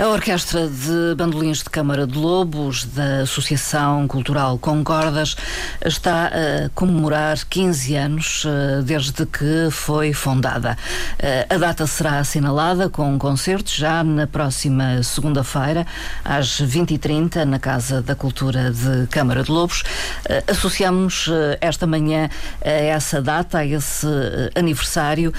A 0.00 0.08
Orquestra 0.08 0.66
de 0.66 1.14
Bandolins 1.14 1.58
de 1.58 1.68
Câmara 1.68 2.06
de 2.06 2.16
Lobos 2.16 2.86
da 2.86 3.18
Associação 3.18 4.08
Cultural 4.08 4.56
Concordas 4.56 5.36
está 5.84 6.28
a 6.28 6.70
comemorar 6.74 7.36
15 7.44 7.96
anos 7.96 8.46
eh, 8.46 8.80
desde 8.82 9.26
que 9.26 9.68
foi 9.70 10.14
fundada. 10.14 10.78
Eh, 11.18 11.46
a 11.50 11.58
data 11.58 11.86
será 11.86 12.18
assinalada 12.18 12.88
com 12.88 13.12
um 13.12 13.18
concerto 13.18 13.70
já 13.70 14.02
na 14.02 14.26
próxima 14.26 15.02
segunda-feira, 15.02 15.86
às 16.24 16.62
20h30, 16.62 17.44
na 17.44 17.58
Casa 17.58 18.00
da 18.00 18.14
Cultura 18.14 18.70
de 18.70 19.06
Câmara 19.08 19.42
de 19.42 19.50
Lobos. 19.50 19.82
Eh, 20.24 20.44
associamos 20.48 21.28
esta 21.60 21.86
manhã 21.86 22.30
a 22.64 22.70
essa 22.70 23.20
data, 23.20 23.58
a 23.58 23.66
esse 23.66 24.06
aniversário, 24.54 25.30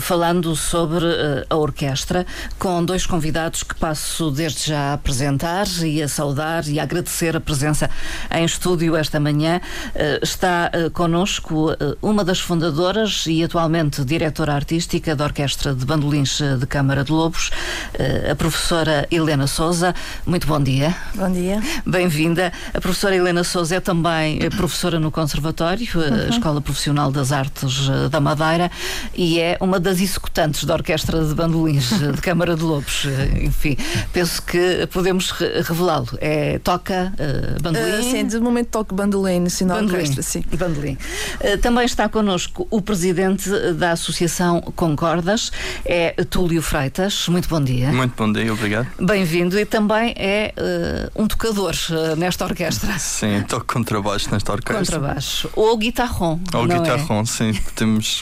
falando 0.00 0.56
sobre 0.56 1.04
a 1.50 1.54
orquestra, 1.54 2.24
com 2.58 2.82
dois 2.82 3.04
convidados 3.04 3.62
que 3.62 3.74
passam 3.74 4.05
Passo 4.06 4.30
desde 4.30 4.68
já 4.68 4.90
a 4.90 4.92
apresentar 4.92 5.66
e 5.82 6.00
a 6.00 6.06
saudar 6.06 6.68
e 6.68 6.78
a 6.78 6.84
agradecer 6.84 7.36
a 7.36 7.40
presença 7.40 7.90
em 8.30 8.44
estúdio 8.44 8.94
esta 8.94 9.18
manhã. 9.18 9.60
Uh, 9.88 10.22
está 10.22 10.70
uh, 10.72 10.90
connosco 10.92 11.72
uh, 11.72 11.76
uma 12.00 12.24
das 12.24 12.38
fundadoras 12.38 13.24
e 13.26 13.42
atualmente 13.42 14.04
diretora 14.04 14.54
artística 14.54 15.16
da 15.16 15.24
Orquestra 15.24 15.74
de 15.74 15.84
Bandolins 15.84 16.40
de 16.40 16.66
Câmara 16.66 17.02
de 17.02 17.10
Lobos, 17.10 17.50
a 18.30 18.34
professora 18.36 19.08
Helena 19.10 19.48
Souza. 19.48 19.92
Muito 20.24 20.46
bom 20.46 20.62
dia. 20.62 20.94
Bom 21.14 21.30
dia. 21.32 21.60
Bem-vinda. 21.84 22.52
A 22.72 22.80
professora 22.80 23.16
Helena 23.16 23.42
Souza 23.42 23.74
é 23.74 23.80
também 23.80 24.38
professora 24.50 25.00
no 25.00 25.10
Conservatório, 25.10 25.86
uhum. 25.94 26.28
Escola 26.28 26.60
Profissional 26.60 27.10
das 27.10 27.32
Artes 27.32 27.88
da 28.10 28.20
Madeira, 28.20 28.70
e 29.14 29.40
é 29.40 29.56
uma 29.60 29.80
das 29.80 30.00
executantes 30.00 30.64
da 30.64 30.74
Orquestra 30.74 31.24
de 31.24 31.34
Bandolins 31.34 31.90
de 31.90 32.20
Câmara 32.20 32.54
de 32.54 32.62
Lobos. 32.62 33.06
Enfim, 33.42 33.76
penso 34.12 34.42
que 34.42 34.86
podemos 34.92 35.30
revelá-lo. 35.30 36.08
É, 36.20 36.58
toca 36.58 37.12
uh, 37.14 37.62
bandolim? 37.62 38.00
Uh, 38.00 38.10
sim, 38.10 38.26
de 38.26 38.38
momento 38.38 38.68
toco 38.68 38.94
bandolim, 38.94 39.48
sim, 39.48 39.64
na 39.64 39.76
orquestra, 39.76 40.22
sim. 40.22 40.44
Bandolim. 40.56 40.96
Uh, 41.40 41.58
também 41.60 41.84
está 41.84 42.08
connosco 42.08 42.66
o 42.70 42.80
presidente 42.80 43.48
da 43.74 43.92
Associação 43.92 44.60
Concordas, 44.74 45.50
é 45.84 46.12
Túlio 46.24 46.62
Freitas. 46.62 47.28
Muito 47.28 47.48
bom 47.48 47.62
dia. 47.62 47.92
Muito 47.92 48.14
bom 48.16 48.32
dia, 48.32 48.52
obrigado. 48.52 48.88
Bem-vindo 49.00 49.58
e 49.58 49.64
também 49.64 50.14
é 50.16 50.52
uh, 50.56 51.22
um 51.22 51.26
tocador 51.26 51.74
nesta 52.16 52.44
orquestra. 52.44 52.98
Sim, 52.98 53.42
toco 53.48 53.66
contrabaixo 53.66 54.30
nesta 54.30 54.52
orquestra. 54.52 54.98
Contrabaixo. 54.98 55.50
Ou 55.54 55.76
guitarrão. 55.76 56.40
Ou 56.52 56.64
é? 56.64 56.78
guitarrão, 56.78 57.20
é? 57.20 57.24
sim. 57.24 57.52
Temos, 57.74 58.20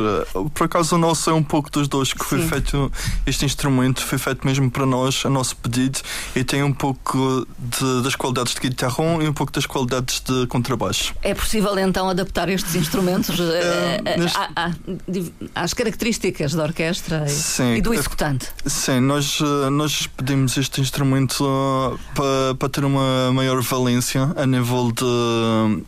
por 0.52 0.64
acaso 0.64 0.96
o 0.96 0.98
nosso 0.98 1.30
é 1.30 1.32
um 1.32 1.42
pouco 1.42 1.70
dos 1.70 1.88
dois, 1.88 2.12
que 2.12 2.24
foi 2.24 2.40
feito, 2.46 2.90
este 3.26 3.44
instrumento 3.44 4.02
foi 4.02 4.18
feito 4.18 4.46
mesmo 4.46 4.70
para 4.70 4.86
nós, 4.86 5.22
a 5.24 5.30
nosso 5.30 5.56
pedido 5.64 6.00
e 6.36 6.44
tem 6.44 6.62
um 6.62 6.72
pouco 6.72 7.46
de, 7.58 8.02
das 8.02 8.14
qualidades 8.14 8.54
de 8.54 8.60
guitarrão 8.60 9.22
e 9.22 9.28
um 9.28 9.32
pouco 9.32 9.52
das 9.52 9.66
qualidades 9.66 10.20
de 10.20 10.46
contrabaixo. 10.46 11.14
É 11.22 11.34
possível 11.34 11.76
então 11.78 12.08
adaptar 12.08 12.48
estes 12.48 12.74
instrumentos 12.74 13.38
é, 13.40 14.00
neste... 14.18 14.38
às 15.54 15.72
características 15.72 16.52
da 16.52 16.64
orquestra 16.64 17.24
e, 17.26 17.30
sim, 17.30 17.74
e 17.76 17.80
do 17.80 17.94
executante? 17.94 18.48
Sim, 18.66 19.00
nós, 19.00 19.40
nós 19.72 20.06
pedimos 20.06 20.56
este 20.56 20.80
instrumento 20.80 21.44
para, 22.14 22.54
para 22.58 22.68
ter 22.68 22.84
uma 22.84 23.32
maior 23.32 23.60
valência 23.62 24.30
a 24.36 24.46
nível 24.46 24.92
de 24.92 25.82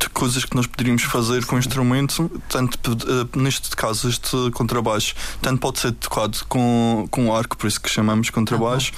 de 0.00 0.08
coisas 0.08 0.44
que 0.44 0.56
nós 0.56 0.66
poderíamos 0.66 1.02
fazer 1.02 1.44
com 1.44 1.56
o 1.56 1.58
instrumento, 1.58 2.30
tanto 2.48 2.92
uh, 2.92 3.38
neste 3.38 3.76
caso, 3.76 4.08
este 4.08 4.50
contrabaixo, 4.52 5.14
tanto 5.42 5.60
pode 5.60 5.78
ser 5.78 5.92
tocado 5.92 6.38
com, 6.48 7.06
com 7.10 7.34
arco, 7.34 7.56
por 7.56 7.66
isso 7.66 7.80
que 7.80 7.88
chamamos 7.88 8.30
contrabaixo. 8.30 8.92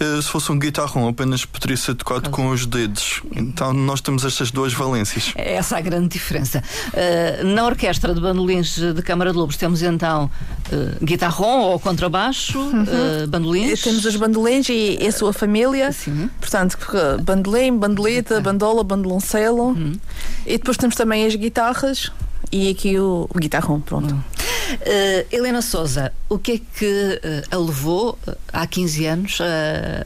Uh, 0.00 0.20
se 0.20 0.28
fosse 0.28 0.52
um 0.52 0.58
guitarrão, 0.58 1.08
apenas 1.08 1.44
poderia 1.44 1.76
ser 1.76 1.94
tocado 1.94 2.30
com 2.30 2.50
os 2.50 2.66
dedos. 2.66 3.22
Então 3.34 3.72
nós 3.72 4.00
temos 4.00 4.24
estas 4.24 4.50
duas 4.50 4.74
valências. 4.74 5.32
É 5.36 5.54
essa 5.54 5.78
a 5.78 5.80
grande 5.80 6.08
diferença. 6.08 6.62
Uh, 6.88 7.46
na 7.46 7.64
orquestra 7.64 8.14
de 8.14 8.20
bandolins 8.20 8.76
de 8.76 9.02
Câmara 9.02 9.32
de 9.32 9.38
Lobos 9.38 9.56
temos 9.56 9.82
então 9.82 10.30
uh, 10.70 11.04
guitarrão 11.04 11.60
ou 11.60 11.80
contrabaixo, 11.80 12.58
uhum. 12.58 12.84
bandolins. 13.28 13.80
Temos 13.80 14.04
os 14.04 14.16
bandolins 14.16 14.68
e, 14.68 14.98
e 15.00 15.06
a 15.06 15.12
sua 15.12 15.32
família. 15.32 15.92
Sim. 15.92 16.28
Portanto, 16.38 16.78
bandolim, 17.22 17.76
bandoleta, 17.76 18.40
bandola, 18.40 18.84
bandoloncelo. 18.84 19.68
Uhum. 19.68 19.98
E 20.46 20.58
depois 20.58 20.76
temos 20.76 20.96
também 20.96 21.26
as 21.26 21.34
guitarras 21.34 22.10
e 22.50 22.68
aqui 22.70 22.98
o, 22.98 23.28
o 23.32 23.38
guitarrão, 23.38 23.80
pronto. 23.80 24.14
Uh, 24.14 25.26
Helena 25.30 25.60
Souza, 25.60 26.12
o 26.28 26.38
que 26.38 26.52
é 26.52 26.58
que 26.78 27.20
uh, 27.22 27.54
a 27.54 27.58
levou 27.58 28.18
uh, 28.26 28.36
há 28.52 28.66
15 28.66 29.06
anos 29.06 29.38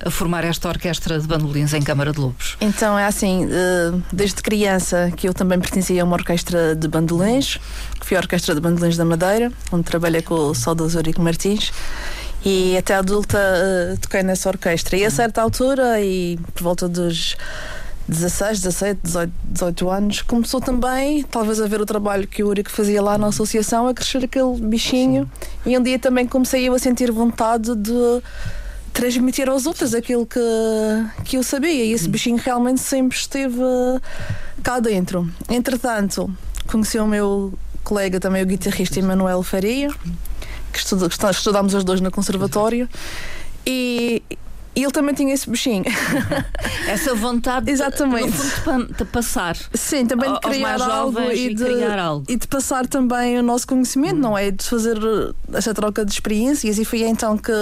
a 0.04 0.10
formar 0.10 0.44
esta 0.44 0.68
orquestra 0.68 1.18
de 1.18 1.26
bandolins 1.26 1.72
em 1.72 1.82
Câmara 1.82 2.12
de 2.12 2.20
Lobos? 2.20 2.56
Então 2.60 2.98
é 2.98 3.06
assim, 3.06 3.48
desde 4.12 4.42
criança 4.42 5.12
que 5.16 5.28
eu 5.28 5.34
também 5.34 5.58
pertencia 5.58 6.02
a 6.02 6.04
uma 6.04 6.14
orquestra 6.14 6.74
de 6.74 6.88
bandolins, 6.88 7.58
que 8.00 8.06
foi 8.06 8.16
a 8.16 8.20
Orquestra 8.20 8.54
de 8.54 8.60
Bandolins 8.60 8.96
da 8.96 9.04
Madeira, 9.04 9.52
onde 9.70 9.84
trabalhei 9.84 10.22
com 10.22 10.34
o 10.34 10.54
saudoso 10.54 10.98
Eurico 10.98 11.20
Martins 11.22 11.72
e 12.44 12.76
até 12.76 12.94
adulta 12.94 13.38
toquei 14.00 14.22
nessa 14.22 14.48
orquestra. 14.48 14.96
E 14.96 15.04
a 15.04 15.10
certa 15.10 15.42
altura, 15.42 16.00
e 16.00 16.38
por 16.54 16.62
volta 16.62 16.88
dos 16.88 17.36
16, 18.08 18.60
17, 18.60 19.00
18, 19.02 19.32
18 19.44 19.90
anos, 19.90 20.22
começou 20.22 20.60
também, 20.60 21.24
talvez 21.24 21.60
a 21.60 21.66
ver 21.66 21.80
o 21.80 21.86
trabalho 21.86 22.26
que 22.26 22.42
o 22.42 22.48
Urico 22.48 22.70
fazia 22.70 23.02
lá 23.02 23.18
na 23.18 23.28
associação, 23.28 23.88
a 23.88 23.94
crescer 23.94 24.24
aquele 24.24 24.60
bichinho. 24.60 25.28
Sim. 25.64 25.72
E 25.72 25.78
um 25.78 25.82
dia 25.82 25.98
também 25.98 26.26
comecei 26.26 26.68
eu 26.68 26.74
a 26.74 26.78
sentir 26.78 27.10
vontade 27.10 27.74
de 27.74 28.22
transmitir 28.92 29.48
aos 29.48 29.66
outros 29.66 29.92
aquilo 29.94 30.24
que, 30.24 30.40
que 31.24 31.36
eu 31.36 31.42
sabia. 31.42 31.84
E 31.84 31.92
esse 31.92 32.08
bichinho 32.08 32.38
realmente 32.38 32.80
sempre 32.80 33.16
esteve 33.16 33.60
cá 34.62 34.78
dentro. 34.78 35.28
Entretanto, 35.48 36.32
conheci 36.66 36.98
o 36.98 37.06
meu 37.06 37.52
colega 37.82 38.20
também, 38.20 38.42
o 38.42 38.46
guitarrista 38.46 38.98
Emanuel 38.98 39.42
Faria, 39.42 39.90
que 40.72 40.78
estudámos 41.30 41.74
os 41.74 41.82
dois 41.84 42.00
no 42.00 42.10
conservatório. 42.10 42.88
E 43.66 44.22
e 44.76 44.82
ele 44.82 44.92
também 44.92 45.14
tinha 45.14 45.32
esse 45.32 45.48
bichinho. 45.48 45.84
Essa 46.86 47.14
vontade 47.14 47.70
Exatamente. 47.70 48.36
De, 48.36 48.94
de 48.98 49.04
passar. 49.06 49.56
Sim, 49.72 50.04
também 50.04 50.30
de 50.30 50.38
criar 50.40 50.82
algo 50.82 51.18
e, 51.32 51.54
de, 51.54 51.64
criar 51.64 51.98
algo 51.98 52.26
e 52.28 52.36
de 52.36 52.46
passar 52.46 52.86
também 52.86 53.38
o 53.38 53.42
nosso 53.42 53.66
conhecimento, 53.66 54.16
hum. 54.16 54.20
não 54.20 54.38
é? 54.38 54.50
De 54.50 54.62
fazer 54.62 54.98
essa 55.54 55.72
troca 55.72 56.04
de 56.04 56.12
experiências. 56.12 56.78
E 56.78 56.84
foi 56.84 57.00
então 57.04 57.38
que, 57.38 57.52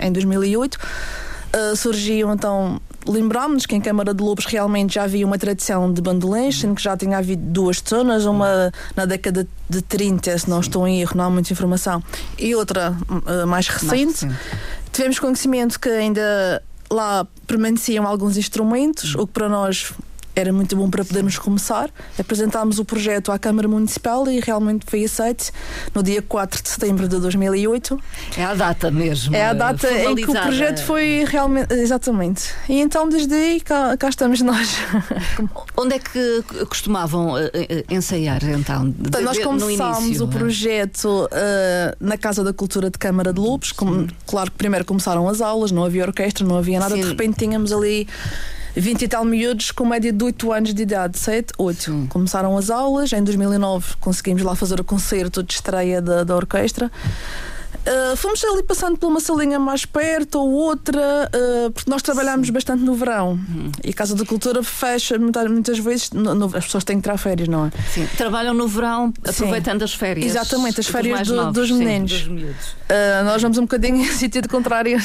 em 0.00 0.10
2008, 0.10 0.74
uh, 0.74 1.76
surgiu 1.76 2.32
então 2.32 2.80
lembrámos 3.08 3.66
que 3.66 3.74
em 3.76 3.80
Câmara 3.80 4.12
de 4.12 4.22
Lobos 4.22 4.46
realmente 4.46 4.94
já 4.94 5.04
havia 5.04 5.24
uma 5.24 5.38
tradição 5.38 5.92
de 5.92 6.02
bandolins, 6.02 6.58
sendo 6.58 6.74
que 6.74 6.82
já 6.82 6.96
tinha 6.96 7.18
havido 7.18 7.42
duas 7.44 7.82
zonas, 7.88 8.24
uma 8.24 8.72
na 8.96 9.06
década 9.06 9.46
de 9.70 9.82
30, 9.82 10.36
se 10.38 10.50
não 10.50 10.60
estou 10.60 10.86
em 10.86 11.00
erro, 11.00 11.12
não 11.14 11.24
há 11.24 11.30
muita 11.30 11.52
informação, 11.52 12.02
e 12.38 12.54
outra 12.54 12.96
uh, 13.08 13.46
mais 13.46 13.68
recente. 13.68 14.26
Mais 14.26 14.36
Tivemos 14.96 15.18
conhecimento 15.18 15.78
que 15.78 15.90
ainda 15.90 16.62
lá 16.90 17.26
permaneciam 17.46 18.06
alguns 18.06 18.38
instrumentos, 18.38 19.14
o 19.14 19.26
que 19.26 19.32
para 19.34 19.46
nós 19.46 19.92
era 20.36 20.52
muito 20.52 20.76
bom 20.76 20.90
para 20.90 21.02
podermos 21.02 21.38
começar. 21.38 21.90
Apresentámos 22.18 22.78
o 22.78 22.84
projeto 22.84 23.32
à 23.32 23.38
Câmara 23.38 23.66
Municipal 23.66 24.28
e 24.28 24.38
realmente 24.38 24.84
foi 24.86 25.02
aceito 25.02 25.50
no 25.94 26.02
dia 26.02 26.20
4 26.20 26.62
de 26.62 26.68
setembro 26.68 27.08
de 27.08 27.18
2008. 27.18 27.98
É 28.36 28.44
a 28.44 28.54
data 28.54 28.90
mesmo. 28.90 29.34
É 29.34 29.46
a 29.46 29.54
data 29.54 29.90
em 29.90 30.14
que 30.14 30.30
o 30.30 30.32
projeto 30.34 30.82
foi 30.84 31.24
realmente. 31.26 31.72
Exatamente. 31.72 32.52
E 32.68 32.80
então, 32.80 33.08
desde 33.08 33.34
aí, 33.34 33.60
cá, 33.62 33.96
cá 33.96 34.10
estamos 34.10 34.42
nós. 34.42 34.76
Onde 35.74 35.94
é 35.94 35.98
que 35.98 36.44
costumavam 36.68 37.32
uh, 37.32 37.38
ensaiar 37.90 38.44
então? 38.44 38.94
então 39.00 39.22
nós 39.22 39.38
começámos 39.38 40.20
o 40.20 40.24
é? 40.24 40.28
projeto 40.28 41.28
uh, 41.32 41.96
na 41.98 42.18
Casa 42.18 42.44
da 42.44 42.52
Cultura 42.52 42.90
de 42.90 42.98
Câmara 42.98 43.32
de 43.32 43.40
Lobos. 43.40 43.72
Como, 43.72 44.06
claro 44.26 44.50
que 44.50 44.58
primeiro 44.58 44.84
começaram 44.84 45.26
as 45.30 45.40
aulas, 45.40 45.70
não 45.70 45.82
havia 45.82 46.04
orquestra, 46.04 46.46
não 46.46 46.58
havia 46.58 46.78
nada, 46.78 46.94
Sim. 46.94 47.00
de 47.00 47.08
repente 47.08 47.38
tínhamos 47.38 47.72
ali 47.72 48.06
20 48.76 49.02
e 49.02 49.08
tal 49.08 49.24
miúdos 49.24 49.70
com 49.70 49.86
média 49.86 50.12
de 50.12 50.22
8 50.22 50.52
anos 50.52 50.74
de 50.74 50.82
idade, 50.82 51.18
7, 51.18 51.54
8. 51.56 51.90
Hum. 51.90 52.06
Começaram 52.08 52.56
as 52.58 52.68
aulas, 52.68 53.12
em 53.12 53.24
2009 53.24 53.94
conseguimos 54.00 54.42
lá 54.42 54.54
fazer 54.54 54.78
o 54.78 54.84
concerto 54.84 55.42
de 55.42 55.54
estreia 55.54 56.02
da, 56.02 56.24
da 56.24 56.36
orquestra. 56.36 56.90
Uh, 57.86 58.16
fomos 58.16 58.42
ali 58.44 58.64
passando 58.64 58.96
por 58.96 59.06
uma 59.06 59.20
salinha 59.20 59.60
mais 59.60 59.84
perto 59.84 60.40
ou 60.40 60.50
outra, 60.50 61.30
uh, 61.32 61.70
porque 61.70 61.88
nós 61.88 62.02
trabalhamos 62.02 62.48
Sim. 62.48 62.52
bastante 62.52 62.82
no 62.82 62.94
verão 62.94 63.38
uhum. 63.48 63.70
e 63.84 63.90
a 63.90 63.92
Casa 63.92 64.16
da 64.16 64.24
Cultura 64.24 64.60
fecha 64.60 65.16
muitas, 65.16 65.48
muitas 65.48 65.78
vezes, 65.78 66.10
no, 66.10 66.34
no, 66.34 66.46
as 66.46 66.64
pessoas 66.64 66.82
têm 66.82 66.96
que 66.96 67.04
tirar 67.04 67.16
férias, 67.16 67.46
não 67.46 67.66
é? 67.66 67.70
Sim, 67.94 68.08
trabalham 68.16 68.52
no 68.54 68.66
verão 68.66 69.14
aproveitando 69.24 69.78
Sim. 69.78 69.84
as 69.84 69.94
férias. 69.94 70.26
Exatamente, 70.26 70.80
as 70.80 70.88
férias 70.88 71.28
do, 71.28 71.36
novos, 71.36 71.52
dos 71.52 71.70
meninos. 71.70 72.24
Sim, 72.24 72.34
dos 72.34 72.66
uh, 72.66 73.24
nós 73.24 73.40
vamos 73.40 73.56
um 73.56 73.62
bocadinho 73.62 73.98
em 74.02 74.12
sentido 74.12 74.48
contrário. 74.48 75.00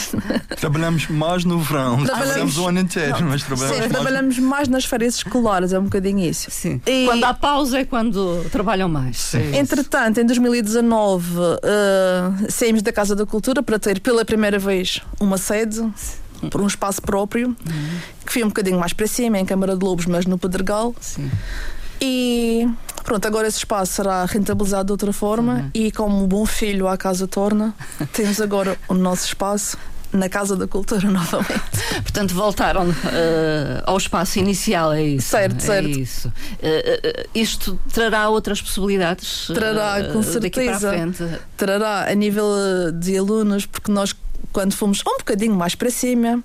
Trabalhamos 0.60 1.08
mais 1.08 1.46
no 1.46 1.60
verão, 1.60 2.04
trabalhamos 2.04 2.58
o 2.58 2.68
ano 2.68 2.80
inteiro, 2.80 3.22
não. 3.22 3.30
mas 3.30 3.44
trabalhamos, 3.44 3.76
Sim, 3.76 3.82
mais... 3.82 3.92
trabalhamos 3.92 4.40
mais 4.40 4.68
nas 4.68 4.86
férias 4.86 5.16
escolares, 5.18 5.72
é 5.72 5.78
um 5.78 5.84
bocadinho 5.84 6.20
isso. 6.20 6.50
Sim. 6.50 6.82
E... 6.88 7.06
Quando 7.06 7.24
há 7.26 7.34
pausa 7.34 7.80
é 7.80 7.86
quando 7.86 8.44
trabalham 8.52 8.90
mais. 8.90 9.18
Sim. 9.18 9.56
Entretanto, 9.56 10.20
em 10.20 10.26
2019, 10.26 11.38
uh, 11.38 12.52
saímos 12.72 12.82
da 12.82 12.94
Casa 12.94 13.16
da 13.16 13.26
Cultura 13.26 13.62
para 13.62 13.78
ter 13.78 14.00
pela 14.00 14.24
primeira 14.24 14.58
vez 14.58 15.02
uma 15.20 15.38
sede 15.38 15.82
por 16.50 16.62
um 16.62 16.68
espaço 16.68 17.02
próprio, 17.02 17.50
uhum. 17.50 18.00
que 18.26 18.32
foi 18.32 18.44
um 18.44 18.48
bocadinho 18.48 18.80
mais 18.80 18.94
para 18.94 19.06
cima, 19.08 19.38
em 19.38 19.46
Câmara 19.46 19.76
de 19.76 19.84
Lobos, 19.84 20.06
mas 20.06 20.26
no 20.26 20.38
Pedregal. 20.38 20.96
Sim. 21.00 21.30
E 22.00 22.68
pronto, 23.04 23.26
agora 23.28 23.48
esse 23.48 23.58
espaço 23.58 23.94
será 23.94 24.26
rentabilizado 24.26 24.86
de 24.86 24.92
outra 24.94 25.14
forma 25.14 25.54
uhum. 25.54 25.70
e 25.74 25.92
como 25.92 26.26
bom 26.26 26.46
filho 26.46 26.88
à 26.88 26.98
casa 26.98 27.28
torna, 27.28 27.76
temos 28.14 28.40
agora 28.42 28.78
o 28.88 28.94
nosso 28.94 29.26
espaço 29.26 29.78
na 30.14 30.30
Casa 30.30 30.56
da 30.56 30.68
Cultura 30.68 31.08
novamente. 31.12 31.62
Portanto, 32.02 32.34
voltaram 32.34 32.90
uh, 32.90 32.94
ao 33.86 33.98
espaço 33.98 34.40
inicial, 34.40 34.94
é 34.94 35.04
isso? 35.04 35.30
Certo, 35.30 35.58
é 35.58 35.60
certo. 35.60 35.90
Isso. 35.90 36.28
Uh, 36.28 36.32
uh, 36.32 37.30
isto 37.34 37.80
trará 37.94 38.30
outras 38.30 38.62
possibilidades? 38.62 39.48
Trará, 39.54 40.12
com 40.12 40.22
certeza. 40.22 41.40
Trará 41.58 42.10
a 42.10 42.14
nível 42.14 42.46
de 42.94 43.18
alunos, 43.18 43.66
porque 43.66 43.92
nós, 43.92 44.16
quando 44.52 44.74
fomos 44.74 45.02
um 45.06 45.18
bocadinho 45.18 45.56
mais 45.56 45.76
para 45.76 45.90
cima, 45.90 46.44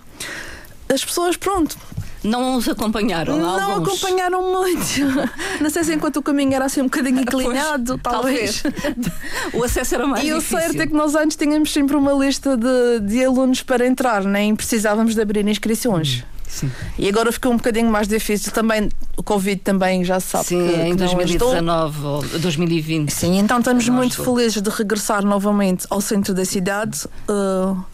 as 0.92 1.04
pessoas, 1.04 1.36
pronto, 1.36 1.76
não 2.26 2.56
os 2.56 2.68
acompanharam? 2.68 3.38
Não 3.38 3.72
alguns? 3.72 3.88
acompanharam 3.88 4.42
muito. 4.42 4.86
Não 5.60 5.70
sei 5.70 5.84
se 5.84 5.94
enquanto 5.94 6.18
o 6.18 6.22
caminho 6.22 6.54
era 6.54 6.66
assim 6.66 6.80
um 6.80 6.84
bocadinho 6.84 7.20
inclinado, 7.20 7.98
pois, 7.98 8.14
talvez. 8.14 8.62
talvez. 8.62 9.12
o 9.54 9.64
acesso 9.64 9.94
era 9.94 10.06
mais 10.06 10.24
e 10.24 10.32
difícil. 10.32 10.58
E 10.58 10.60
o 10.60 10.62
certo 10.62 10.80
é 10.82 10.86
que 10.86 10.92
nós 10.92 11.14
antes 11.14 11.36
tínhamos 11.36 11.72
sempre 11.72 11.96
uma 11.96 12.12
lista 12.12 12.56
de, 12.56 13.00
de 13.00 13.24
alunos 13.24 13.62
para 13.62 13.86
entrar, 13.86 14.24
nem 14.24 14.54
precisávamos 14.54 15.14
de 15.14 15.20
abrir 15.20 15.46
inscrições. 15.46 16.22
Hum. 16.22 16.36
Sim. 16.48 16.70
E 16.98 17.08
agora 17.08 17.30
ficou 17.30 17.52
um 17.52 17.56
bocadinho 17.56 17.90
mais 17.90 18.08
difícil 18.08 18.50
também. 18.50 18.88
O 19.16 19.22
Covid 19.22 19.60
também 19.60 20.04
já 20.04 20.18
se 20.20 20.28
sabe 20.28 20.46
Sim, 20.46 20.68
que, 20.68 20.80
em 20.80 20.96
2019 20.96 22.06
ou 22.06 22.22
2020. 22.22 23.10
Sim, 23.10 23.38
então 23.38 23.58
estamos 23.58 23.88
muito 23.88 24.22
felizes 24.22 24.62
de 24.62 24.70
regressar 24.70 25.24
novamente 25.24 25.86
ao 25.90 26.00
centro 26.00 26.32
da 26.32 26.44
cidade. 26.44 27.06
Uh, 27.28 27.84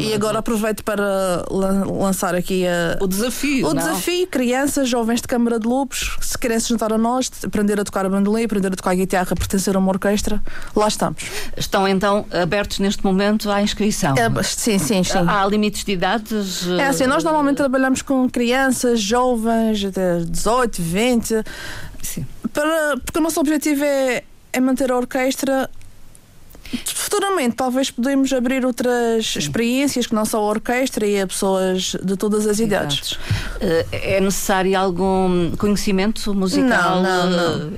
e 0.00 0.12
agora 0.12 0.38
aproveito 0.38 0.82
para 0.84 1.44
lançar 1.50 2.34
aqui 2.34 2.66
a, 2.66 2.98
o 3.00 3.06
desafio. 3.06 3.66
O 3.66 3.74
não? 3.74 3.82
desafio, 3.82 4.26
crianças, 4.26 4.88
jovens 4.88 5.20
de 5.20 5.28
Câmara 5.28 5.58
de 5.58 5.66
Lobos, 5.66 6.16
se 6.20 6.36
querem 6.36 6.58
se 6.60 6.68
juntar 6.68 6.92
a 6.92 6.98
nós, 6.98 7.30
aprender 7.44 7.80
a 7.80 7.84
tocar 7.84 8.04
a 8.04 8.08
bandolim, 8.08 8.44
aprender 8.44 8.68
a 8.68 8.76
tocar 8.76 8.90
a 8.90 8.94
guitarra, 8.94 9.34
pertencer 9.34 9.74
a 9.76 9.78
uma 9.78 9.90
orquestra, 9.90 10.42
lá 10.74 10.88
estamos. 10.88 11.22
Estão 11.56 11.86
então 11.88 12.26
abertos 12.30 12.78
neste 12.78 13.04
momento 13.04 13.50
à 13.50 13.62
inscrição? 13.62 14.14
É, 14.16 14.42
sim, 14.42 14.78
sim, 14.78 15.02
sim. 15.02 15.18
Há 15.26 15.46
limites 15.46 15.84
de 15.84 15.92
idades? 15.92 16.66
É 16.68 16.86
assim, 16.86 17.06
nós 17.06 17.24
normalmente 17.24 17.56
trabalhamos 17.56 18.02
com 18.02 18.28
crianças, 18.28 19.00
jovens, 19.00 19.84
até 19.84 20.20
18, 20.20 20.82
20. 20.82 21.44
Sim. 22.02 22.26
Para, 22.52 22.96
porque 23.04 23.18
o 23.18 23.22
nosso 23.22 23.40
objetivo 23.40 23.84
é, 23.84 24.22
é 24.52 24.60
manter 24.60 24.90
a 24.90 24.96
orquestra 24.96 25.68
Futuramente, 26.84 27.56
talvez 27.56 27.90
podemos 27.90 28.32
abrir 28.32 28.64
outras 28.64 29.26
Sim. 29.26 29.38
experiências 29.38 30.06
que 30.06 30.14
não 30.14 30.24
só 30.24 30.38
a 30.38 30.42
orquestra 30.42 31.06
e 31.06 31.20
a 31.20 31.26
pessoas 31.26 31.96
de 32.02 32.16
todas 32.16 32.46
as 32.46 32.58
idades. 32.60 33.18
Eh, 33.60 33.86
é 33.92 34.20
necessário 34.20 34.78
algum 34.78 35.50
conhecimento 35.56 36.34
musical? 36.34 37.02
Não, 37.02 37.30
não, 37.30 37.58
não. 37.58 37.70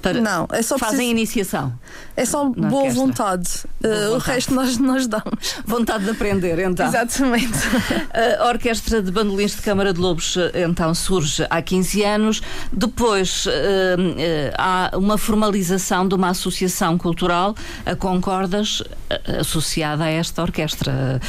Eh, 0.00 0.12
para 0.12 0.20
não, 0.20 0.48
é 0.50 0.62
só 0.62 0.78
fazem 0.78 0.96
preciso... 0.96 1.10
iniciação. 1.10 1.72
É 2.16 2.24
só 2.24 2.44
boa 2.48 2.90
vontade. 2.90 3.48
Boa 3.80 3.94
uh, 3.94 4.10
vontade. 4.10 4.14
O 4.14 4.18
resto 4.18 4.54
nós, 4.54 4.78
nós 4.78 5.06
damos. 5.06 5.56
Vontade 5.64 6.04
de 6.04 6.10
aprender, 6.10 6.58
então. 6.58 6.86
Exatamente. 6.86 7.58
A 8.40 8.48
Orquestra 8.48 9.02
de 9.02 9.10
Bandolins 9.10 9.56
de 9.56 9.62
Câmara 9.62 9.92
de 9.92 10.00
Lobos, 10.00 10.36
então, 10.54 10.94
surge 10.94 11.46
há 11.48 11.62
15 11.62 12.02
anos. 12.04 12.42
Depois 12.72 13.46
uh, 13.46 13.50
uh, 13.50 14.54
há 14.58 14.90
uma 14.94 15.16
formalização 15.18 16.06
de 16.08 16.14
uma 16.14 16.30
associação 16.30 16.96
cultural, 16.98 17.54
a 17.84 17.94
Concordas, 17.94 18.82
associada 19.40 20.04
a 20.04 20.10
esta 20.10 20.42
orquestra. 20.42 21.20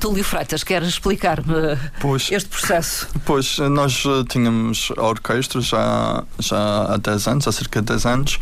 Túlio 0.00 0.24
Freitas, 0.24 0.64
quer 0.64 0.82
explicar-me 0.82 1.78
este 2.30 2.48
processo? 2.48 3.08
Pois, 3.24 3.58
nós 3.58 4.02
tínhamos 4.28 4.92
a 4.96 5.02
orquestra 5.02 5.60
já, 5.60 6.24
já 6.38 6.94
há 6.94 6.96
10 6.96 7.28
anos, 7.28 7.48
há 7.48 7.52
cerca 7.52 7.80
de 7.80 7.86
10 7.86 8.06
anos, 8.06 8.38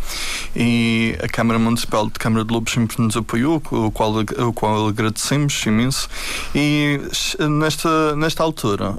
e 0.55 1.17
a 1.23 1.29
Câmara 1.29 1.59
Municipal 1.59 2.07
de 2.07 2.13
Câmara 2.13 2.45
de 2.45 2.53
Lobos 2.53 2.73
sempre 2.73 3.01
nos 3.01 3.17
apoiou, 3.17 3.63
o 3.71 3.91
qual, 3.91 4.13
o 4.17 4.53
qual 4.53 4.89
agradecemos 4.89 5.65
imenso. 5.67 6.09
E 6.55 7.01
nesta, 7.41 8.15
nesta 8.17 8.43
altura 8.43 8.97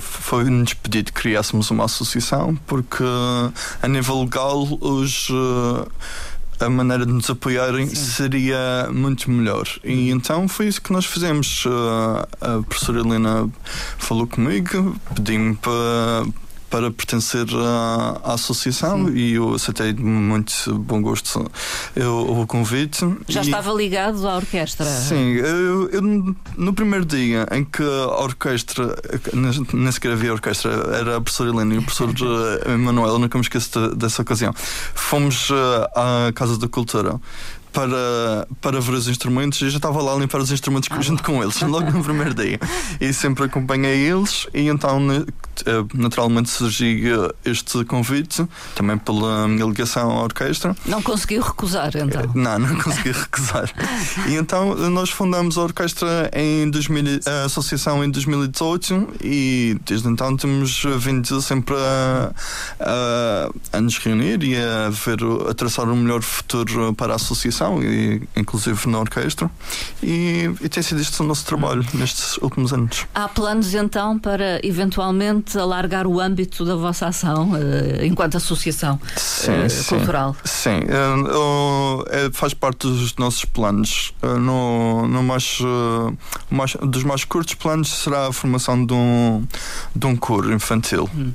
foi-nos 0.00 0.74
pedido 0.74 1.12
que 1.12 1.22
criássemos 1.22 1.70
uma 1.70 1.84
associação, 1.84 2.56
porque 2.66 3.04
a 3.82 3.88
nível 3.88 4.22
legal 4.22 4.66
os. 4.80 5.28
A 6.62 6.70
maneira 6.70 7.04
de 7.04 7.12
nos 7.12 7.28
apoiarem 7.28 7.88
Sim. 7.88 7.94
seria 7.96 8.88
muito 8.92 9.30
melhor. 9.30 9.66
E 9.82 10.10
então 10.10 10.46
foi 10.46 10.68
isso 10.68 10.80
que 10.80 10.92
nós 10.92 11.04
fizemos. 11.04 11.64
Uh, 11.66 12.26
a 12.40 12.62
professora 12.62 13.00
Helena 13.00 13.48
falou 13.98 14.26
comigo, 14.26 14.96
pedi-me 15.14 15.56
para 15.56 16.24
para 16.72 16.90
pertencer 16.90 17.46
à, 17.54 18.20
à 18.24 18.32
associação 18.32 19.06
Sim. 19.06 19.14
e 19.14 19.34
eu 19.34 19.54
aceitei 19.54 19.92
de 19.92 20.02
muito 20.02 20.74
bom 20.78 21.02
gosto 21.02 21.50
eu, 21.94 22.40
o 22.40 22.46
convite. 22.46 23.06
Já 23.28 23.42
e, 23.42 23.44
estava 23.44 23.70
ligado 23.72 24.26
à 24.26 24.36
orquestra? 24.36 24.86
Sim, 24.86 25.34
eu, 25.34 25.90
eu, 25.90 26.00
no 26.56 26.72
primeiro 26.72 27.04
dia 27.04 27.46
em 27.52 27.62
que 27.62 27.82
a 27.82 28.22
orquestra, 28.22 28.96
nem 29.74 29.92
sequer 29.92 30.12
havia 30.12 30.32
orquestra, 30.32 30.72
era 30.98 31.18
a 31.18 31.20
professora 31.20 31.50
Helena 31.50 31.74
e 31.74 31.78
o 31.78 31.82
professor 31.82 32.10
Emanuel, 32.66 33.18
nunca 33.18 33.36
me 33.36 33.42
esqueço 33.42 33.94
dessa 33.94 34.22
ocasião. 34.22 34.54
Fomos 34.94 35.50
eh, 35.50 35.90
à 35.94 36.32
Casa 36.32 36.56
da 36.56 36.68
Cultura 36.68 37.20
para, 37.72 38.46
para 38.60 38.80
ver 38.80 38.92
os 38.92 39.08
instrumentos 39.08 39.60
e 39.62 39.70
já 39.70 39.76
estava 39.76 40.00
lá 40.02 40.12
a 40.12 40.16
limpar 40.16 40.40
os 40.40 40.52
instrumentos 40.52 40.88
ah, 40.92 41.00
junto 41.00 41.22
com 41.22 41.42
eles, 41.42 41.60
logo 41.62 41.90
no 41.90 42.04
primeiro 42.04 42.34
dia. 42.34 42.60
E 43.00 43.12
sempre 43.12 43.44
acompanhei 43.44 44.10
eles 44.10 44.46
e 44.52 44.68
então 44.68 45.00
eh, 45.66 45.84
naturalmente 45.94 46.50
surgiu 46.50 47.32
este 47.44 47.84
convite, 47.84 48.46
também 48.74 48.98
pela 48.98 49.48
minha 49.48 49.64
ligação 49.64 50.10
à 50.10 50.22
orquestra. 50.22 50.76
Não 50.86 51.02
conseguiu 51.02 51.42
recusar 51.42 51.90
então? 51.96 52.30
Não, 52.34 52.58
não 52.58 52.76
consegui 52.76 53.12
recusar. 53.12 53.70
E 54.28 54.34
então 54.34 54.74
nós 54.90 55.10
fundamos 55.10 55.56
a 55.56 55.62
orquestra 55.62 56.30
em 56.34 56.70
2000, 56.70 57.20
a 57.26 57.44
associação 57.46 58.04
em 58.04 58.10
2018 58.10 59.08
e 59.22 59.78
desde 59.86 60.08
então 60.08 60.36
temos 60.36 60.82
vindo 60.98 61.40
sempre 61.40 61.74
a, 61.74 62.32
a, 62.80 63.78
a 63.78 63.80
nos 63.80 63.96
reunir 63.98 64.42
e 64.42 64.56
a 64.56 64.90
ver, 64.90 65.18
a 65.48 65.54
traçar 65.54 65.88
um 65.88 65.96
melhor 65.96 66.22
futuro 66.22 66.94
para 66.94 67.14
a 67.14 67.16
associação 67.16 67.61
e, 67.82 68.22
inclusive 68.36 68.88
na 68.88 68.98
orquestra, 68.98 69.50
e, 70.02 70.50
e 70.60 70.68
tem 70.68 70.82
sido 70.82 71.00
este 71.00 71.20
o 71.20 71.24
nosso 71.24 71.44
trabalho 71.44 71.84
nestes 71.94 72.36
últimos 72.38 72.72
anos. 72.72 73.06
Há 73.14 73.28
planos 73.28 73.74
então 73.74 74.18
para 74.18 74.60
eventualmente 74.66 75.58
alargar 75.58 76.06
o 76.06 76.20
âmbito 76.20 76.64
da 76.64 76.74
vossa 76.74 77.06
ação 77.06 77.52
uh, 77.52 78.04
enquanto 78.04 78.36
associação 78.36 79.00
sim, 79.16 79.52
uh, 79.52 79.70
sim, 79.70 79.96
cultural? 79.96 80.36
Sim, 80.44 80.80
uh, 80.80 82.32
faz 82.32 82.54
parte 82.54 82.86
dos 82.86 83.14
nossos 83.16 83.44
planos. 83.44 84.12
no, 84.22 85.06
no 85.06 85.22
mais, 85.22 85.58
mais, 86.50 86.76
dos 86.82 87.04
mais 87.04 87.24
curtos 87.24 87.54
planos 87.54 87.88
será 87.90 88.28
a 88.28 88.32
formação 88.32 88.84
de 88.84 88.92
um, 88.92 89.46
de 89.94 90.06
um 90.06 90.16
coro 90.16 90.52
infantil. 90.52 91.08
Hum. 91.14 91.32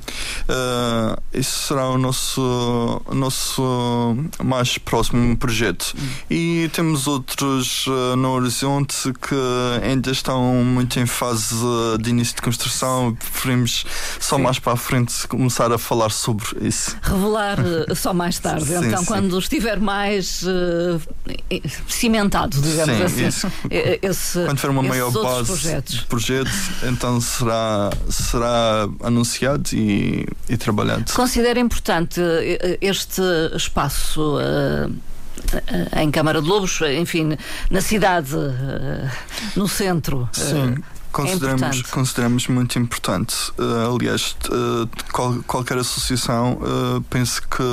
isso 1.32 1.68
será 1.68 1.88
o 1.88 1.98
nosso, 1.98 3.02
nosso 3.12 4.16
mais 4.42 4.78
próximo 4.78 5.36
projeto. 5.36 5.94
Hum. 5.96 6.08
E 6.30 6.70
temos 6.72 7.06
outros 7.06 7.86
uh, 7.86 8.16
no 8.16 8.32
horizonte 8.32 9.12
que 9.12 9.34
ainda 9.82 10.10
estão 10.10 10.42
muito 10.64 10.98
em 10.98 11.06
fase 11.06 11.54
de 12.00 12.10
início 12.10 12.36
de 12.36 12.42
construção. 12.42 13.14
Preferimos 13.14 13.84
só 14.20 14.36
sim. 14.36 14.42
mais 14.42 14.58
para 14.58 14.72
a 14.74 14.76
frente 14.76 15.26
começar 15.28 15.72
a 15.72 15.78
falar 15.78 16.10
sobre 16.10 16.46
isso. 16.66 16.96
Revelar 17.02 17.58
uh, 17.60 17.94
só 17.96 18.12
mais 18.12 18.38
tarde, 18.38 18.66
sim, 18.66 18.86
então, 18.86 19.00
sim. 19.00 19.06
quando 19.06 19.38
estiver 19.38 19.80
mais 19.80 20.42
uh, 20.42 21.00
cimentado, 21.88 22.60
digamos 22.60 22.96
sim, 22.96 23.24
assim. 23.24 23.26
Isso. 23.26 23.52
Esse, 24.02 24.44
quando 24.44 24.56
tiver 24.56 24.70
uma 24.70 24.82
maior 24.82 25.10
base 25.10 25.46
projetos. 25.46 25.94
de 25.94 26.04
projeto, 26.06 26.50
então 26.82 27.20
será, 27.20 27.90
será 28.10 28.88
anunciado 29.02 29.68
e, 29.72 30.26
e 30.48 30.56
trabalhado. 30.56 31.12
Considera 31.12 31.58
importante 31.58 32.20
este 32.80 33.22
espaço 33.54 34.38
eh, 34.40 34.88
em 35.96 36.10
Câmara 36.10 36.40
de 36.40 36.48
Lobos, 36.48 36.80
enfim, 36.98 37.36
na 37.70 37.80
cidade, 37.80 38.34
eh, 38.34 39.10
no 39.56 39.68
centro. 39.68 40.28
Sim. 40.32 40.76
Consideramos, 41.10 41.80
é 41.80 41.90
consideramos 41.90 42.48
muito 42.48 42.78
importante. 42.78 43.34
Uh, 43.58 43.96
aliás, 43.96 44.36
uh, 44.50 44.88
qual, 45.10 45.34
qualquer 45.46 45.78
associação 45.78 46.58
uh, 46.60 47.00
penso 47.08 47.42
que 47.42 47.64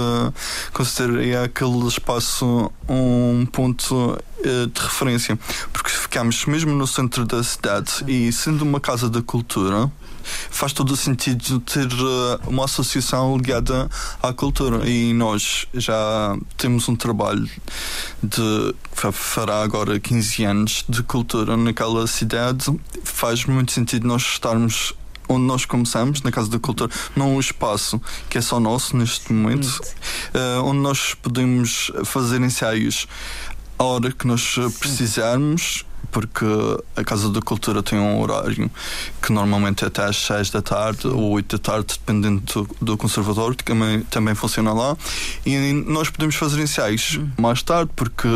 consideraria 0.72 1.44
aquele 1.44 1.86
espaço 1.88 2.72
um 2.88 3.46
ponto 3.46 4.18
de 4.44 4.80
referência, 4.80 5.38
porque 5.74 5.90
ficamos 5.90 6.46
mesmo 6.46 6.72
no 6.72 6.86
centro 6.86 7.26
da 7.26 7.44
cidade 7.44 8.04
e 8.08 8.32
sendo 8.32 8.62
uma 8.62 8.80
casa 8.80 9.10
da 9.10 9.22
cultura, 9.22 9.92
faz 10.50 10.74
todo 10.74 10.92
o 10.92 10.98
sentido 10.98 11.60
ter 11.60 11.88
uh, 11.88 12.40
uma 12.48 12.66
associação 12.66 13.38
ligada 13.38 13.90
à 14.22 14.34
cultura. 14.34 14.88
E 14.88 15.14
nós 15.14 15.66
já 15.74 16.38
temos 16.58 16.88
um 16.90 16.96
trabalho 16.96 17.50
de 18.22 18.76
fará 19.12 19.62
agora 19.62 20.00
15 20.00 20.44
anos 20.46 20.86
de 20.88 21.04
cultura 21.04 21.56
naquela 21.58 22.08
cidade. 22.08 22.66
Faz 23.04 23.46
muito 23.46 23.72
sentido 23.72 24.08
nós 24.08 24.22
estarmos 24.24 24.94
onde 25.28 25.46
nós 25.46 25.66
começamos, 25.66 26.22
na 26.22 26.32
Casa 26.32 26.50
da 26.50 26.60
Cultura, 26.60 26.92
não 27.16 27.36
um 27.36 27.40
espaço 27.40 28.00
que 28.30 28.38
é 28.38 28.42
só 28.42 28.60
nosso 28.60 28.96
neste 28.96 29.34
momento, 29.34 29.66
uh, 29.66 30.64
onde 30.64 30.80
nós 30.80 31.16
podemos 31.16 31.92
fazer 32.04 32.42
ensaios 32.42 33.08
a 33.78 33.84
hora 33.84 34.12
que 34.12 34.26
nós 34.26 34.56
precisarmos 34.80 35.84
porque 36.16 36.46
a 36.96 37.04
Casa 37.04 37.30
da 37.30 37.42
Cultura 37.42 37.84
tem 37.84 38.00
um 38.00 38.22
horário 38.22 38.72
que 39.22 39.34
normalmente 39.34 39.84
é 39.84 39.88
até 39.88 40.06
às 40.06 40.16
6 40.16 40.50
da 40.50 40.62
tarde 40.62 41.10
ou 41.10 41.32
8 41.32 41.58
da 41.58 41.62
tarde, 41.62 41.88
dependendo 42.00 42.40
do, 42.40 42.70
do 42.82 42.98
conservador, 42.98 43.54
que 43.54 43.66
também, 43.66 44.00
também 44.04 44.34
funciona 44.34 44.72
lá. 44.72 44.96
E 45.46 45.74
nós 45.74 46.10
podemos 46.10 46.36
fazer 46.36 46.62
ensaios 46.62 47.18
hum. 47.18 47.30
mais 47.38 47.62
tarde, 47.62 47.92
porque 47.94 48.30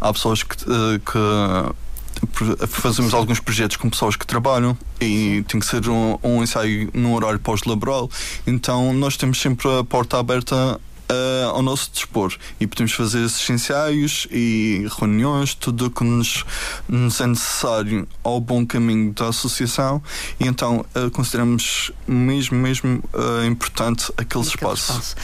há 0.00 0.12
pessoas 0.12 0.42
que, 0.42 0.56
eh, 0.64 0.98
que 1.06 2.66
fazemos 2.66 3.14
alguns 3.14 3.38
projetos 3.38 3.76
com 3.76 3.88
pessoas 3.88 4.16
que 4.16 4.26
trabalham 4.26 4.76
e 5.00 5.44
tem 5.46 5.60
que 5.60 5.66
ser 5.66 5.88
um, 5.88 6.18
um 6.24 6.42
ensaio 6.42 6.90
num 6.92 7.14
horário 7.14 7.38
pós-laboral. 7.38 8.10
Então 8.44 8.92
nós 8.92 9.16
temos 9.16 9.40
sempre 9.40 9.68
a 9.78 9.84
porta 9.84 10.18
aberta 10.18 10.80
uh, 11.12 11.50
ao 11.50 11.62
nosso 11.62 11.90
dispor 11.92 12.34
e 12.58 12.66
podemos 12.66 12.92
fazer 12.92 13.24
esses 13.24 13.48
ensaios 13.50 14.26
e 14.30 14.86
reuniões, 14.98 15.54
tudo 15.54 15.86
o 15.86 15.90
que 15.90 16.02
nos, 16.02 16.44
nos 16.88 17.20
é 17.20 17.26
necessário 17.26 18.08
ao 18.24 18.40
bom 18.40 18.64
caminho 18.64 19.12
da 19.12 19.28
associação 19.28 20.02
e 20.40 20.46
então 20.46 20.84
uh, 20.96 21.10
consideramos 21.10 21.92
mesmo, 22.06 22.56
mesmo 22.56 23.02
uh, 23.12 23.44
importante 23.44 24.12
aquele, 24.16 24.24
aquele 24.24 24.42
espaço. 24.42 24.92
espaço. 24.92 25.16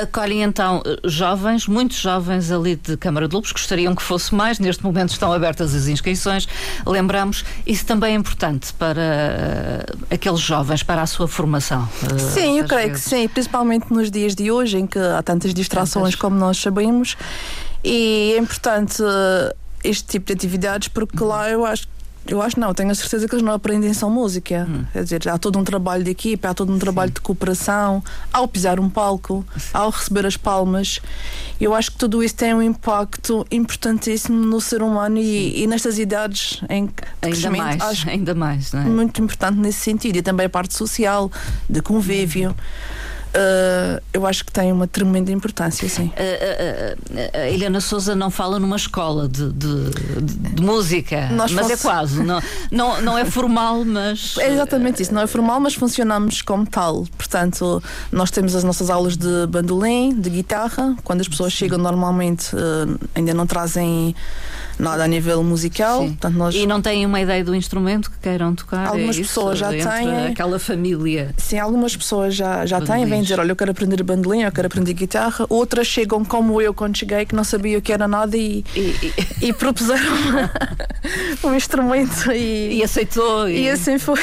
acolhem 0.00 0.42
então 0.42 0.82
jovens, 1.04 1.66
muitos 1.66 1.98
jovens 1.98 2.50
ali 2.50 2.76
de 2.76 2.96
Câmara 2.96 3.28
de 3.28 3.34
Lobos, 3.34 3.52
gostariam 3.52 3.94
que 3.94 4.02
fosse 4.02 4.34
mais, 4.34 4.58
neste 4.58 4.82
momento 4.84 5.10
estão 5.10 5.32
abertas 5.32 5.74
as 5.74 5.88
inscrições, 5.88 6.46
lembramos, 6.86 7.44
isso 7.66 7.84
também 7.84 8.14
é 8.14 8.16
importante 8.16 8.72
para 8.74 9.84
aqueles 10.10 10.40
jovens, 10.40 10.82
para 10.82 11.02
a 11.02 11.06
sua 11.06 11.26
formação. 11.26 11.88
Sim, 12.32 12.58
eu 12.58 12.66
creio 12.66 12.88
vezes. 12.88 13.04
que 13.04 13.10
sim, 13.10 13.28
principalmente 13.28 13.92
nos 13.92 14.10
dias 14.10 14.34
de 14.34 14.50
hoje 14.50 14.83
em 14.84 14.86
que 14.86 14.98
há 14.98 15.22
tantas 15.22 15.52
distrações 15.52 16.14
como 16.14 16.36
nós 16.36 16.58
sabemos 16.58 17.16
e 17.82 18.34
é 18.36 18.38
importante 18.38 19.02
uh, 19.02 19.54
este 19.82 20.04
tipo 20.04 20.26
de 20.26 20.32
atividades 20.32 20.88
porque 20.88 21.22
lá 21.22 21.50
eu 21.50 21.64
acho 21.66 21.86
eu 22.26 22.40
acho 22.40 22.58
não, 22.58 22.72
tenho 22.72 22.90
a 22.90 22.94
certeza 22.94 23.28
que 23.28 23.34
eles 23.34 23.44
não 23.44 23.52
aprendem 23.52 23.92
só 23.92 24.08
música. 24.08 24.66
Hum. 24.68 24.84
Quer 24.92 25.04
dizer, 25.04 25.28
há 25.28 25.36
todo 25.36 25.58
um 25.58 25.64
trabalho 25.64 26.02
de 26.02 26.10
equipa, 26.10 26.48
há 26.48 26.54
todo 26.54 26.72
um 26.72 26.78
trabalho 26.78 27.10
Sim. 27.10 27.14
de 27.14 27.20
cooperação, 27.20 28.02
ao 28.32 28.48
pisar 28.48 28.80
um 28.80 28.88
palco, 28.88 29.44
ao 29.72 29.90
receber 29.90 30.24
as 30.24 30.36
palmas. 30.36 31.00
Eu 31.60 31.74
acho 31.74 31.92
que 31.92 31.98
tudo 31.98 32.22
isso 32.22 32.34
tem 32.34 32.54
um 32.54 32.62
impacto 32.62 33.46
importantíssimo 33.50 34.38
no 34.38 34.60
ser 34.60 34.82
humano 34.82 35.18
e, 35.18 35.62
e, 35.62 35.66
nestas 35.66 35.98
idades 35.98 36.62
em 36.70 36.86
que 36.86 37.04
ainda 37.20 37.50
mais, 37.50 37.82
acho 37.82 38.08
ainda 38.08 38.34
mais, 38.34 38.72
não 38.72 38.80
é? 38.80 38.84
muito 38.84 39.22
importante 39.22 39.58
nesse 39.58 39.80
sentido 39.80 40.16
e 40.16 40.22
também 40.22 40.46
a 40.46 40.50
parte 40.50 40.74
social, 40.74 41.30
de 41.68 41.82
convívio. 41.82 42.50
Hum. 42.50 43.04
Uh, 43.34 44.00
eu 44.12 44.24
acho 44.28 44.44
que 44.44 44.52
tem 44.52 44.70
uma 44.70 44.86
tremenda 44.86 45.32
importância, 45.32 45.88
sim. 45.88 46.04
Uh, 46.04 46.94
uh, 47.14 47.36
a 47.36 47.50
Helena 47.50 47.80
Souza 47.80 48.14
não 48.14 48.30
fala 48.30 48.60
numa 48.60 48.76
escola 48.76 49.28
de, 49.28 49.52
de, 49.52 49.90
de, 50.22 50.34
de 50.54 50.62
música, 50.62 51.28
Nós 51.30 51.50
mas 51.50 51.68
é 51.68 51.76
quase. 51.76 52.22
Não, 52.22 52.40
não, 52.70 53.02
não 53.02 53.18
é 53.18 53.24
formal, 53.24 53.84
mas. 53.84 54.36
É 54.44 54.52
exatamente 54.52 55.02
isso, 55.02 55.12
não 55.12 55.22
é 55.22 55.26
formal, 55.26 55.58
mas 55.58 55.74
funcionamos 55.74 56.42
como 56.42 56.66
tal. 56.66 57.06
Portanto, 57.16 57.82
nós 58.12 58.30
temos 58.30 58.54
as 58.54 58.62
nossas 58.62 58.90
aulas 58.90 59.16
de 59.16 59.46
bandolim, 59.48 60.14
de 60.14 60.30
guitarra. 60.30 60.94
Quando 61.02 61.22
as 61.22 61.28
pessoas 61.28 61.52
chegam, 61.52 61.78
normalmente 61.78 62.50
ainda 63.14 63.32
não 63.32 63.46
trazem 63.46 64.14
nada 64.78 65.04
a 65.04 65.06
nível 65.06 65.42
musical. 65.42 66.00
Portanto, 66.00 66.34
nós... 66.34 66.54
E 66.54 66.66
não 66.66 66.80
têm 66.80 67.06
uma 67.06 67.20
ideia 67.20 67.44
do 67.44 67.54
instrumento 67.54 68.10
que 68.10 68.18
queiram 68.18 68.54
tocar? 68.54 68.86
Algumas 68.86 69.16
é 69.16 69.20
pessoas 69.20 69.58
já 69.58 69.68
têm. 69.70 70.26
Aquela 70.28 70.58
família. 70.58 71.34
Sim, 71.36 71.58
algumas 71.58 71.96
pessoas 71.96 72.34
já, 72.34 72.66
já 72.66 72.80
têm, 72.80 73.06
vêm 73.06 73.22
dizer: 73.22 73.38
Olha, 73.40 73.52
eu 73.52 73.56
quero 73.56 73.70
aprender 73.70 74.02
bandolim, 74.02 74.42
eu 74.42 74.52
quero 74.52 74.66
aprender 74.66 74.94
guitarra. 74.94 75.46
Outras 75.48 75.86
chegam 75.86 76.24
como 76.24 76.60
eu 76.60 76.74
quando 76.74 76.96
cheguei, 76.96 77.24
que 77.24 77.34
não 77.34 77.44
sabia 77.44 77.78
o 77.78 77.82
que 77.82 77.92
era 77.92 78.08
nada 78.08 78.36
e, 78.36 78.64
e, 78.74 78.80
e... 78.80 79.14
e 79.48 79.52
propuseram 79.52 80.12
um 81.44 81.54
instrumento 81.54 82.32
e, 82.32 82.78
e 82.78 82.82
aceitou. 82.82 83.48
E... 83.48 83.62
e 83.62 83.70
assim 83.70 83.98
foi. 83.98 84.20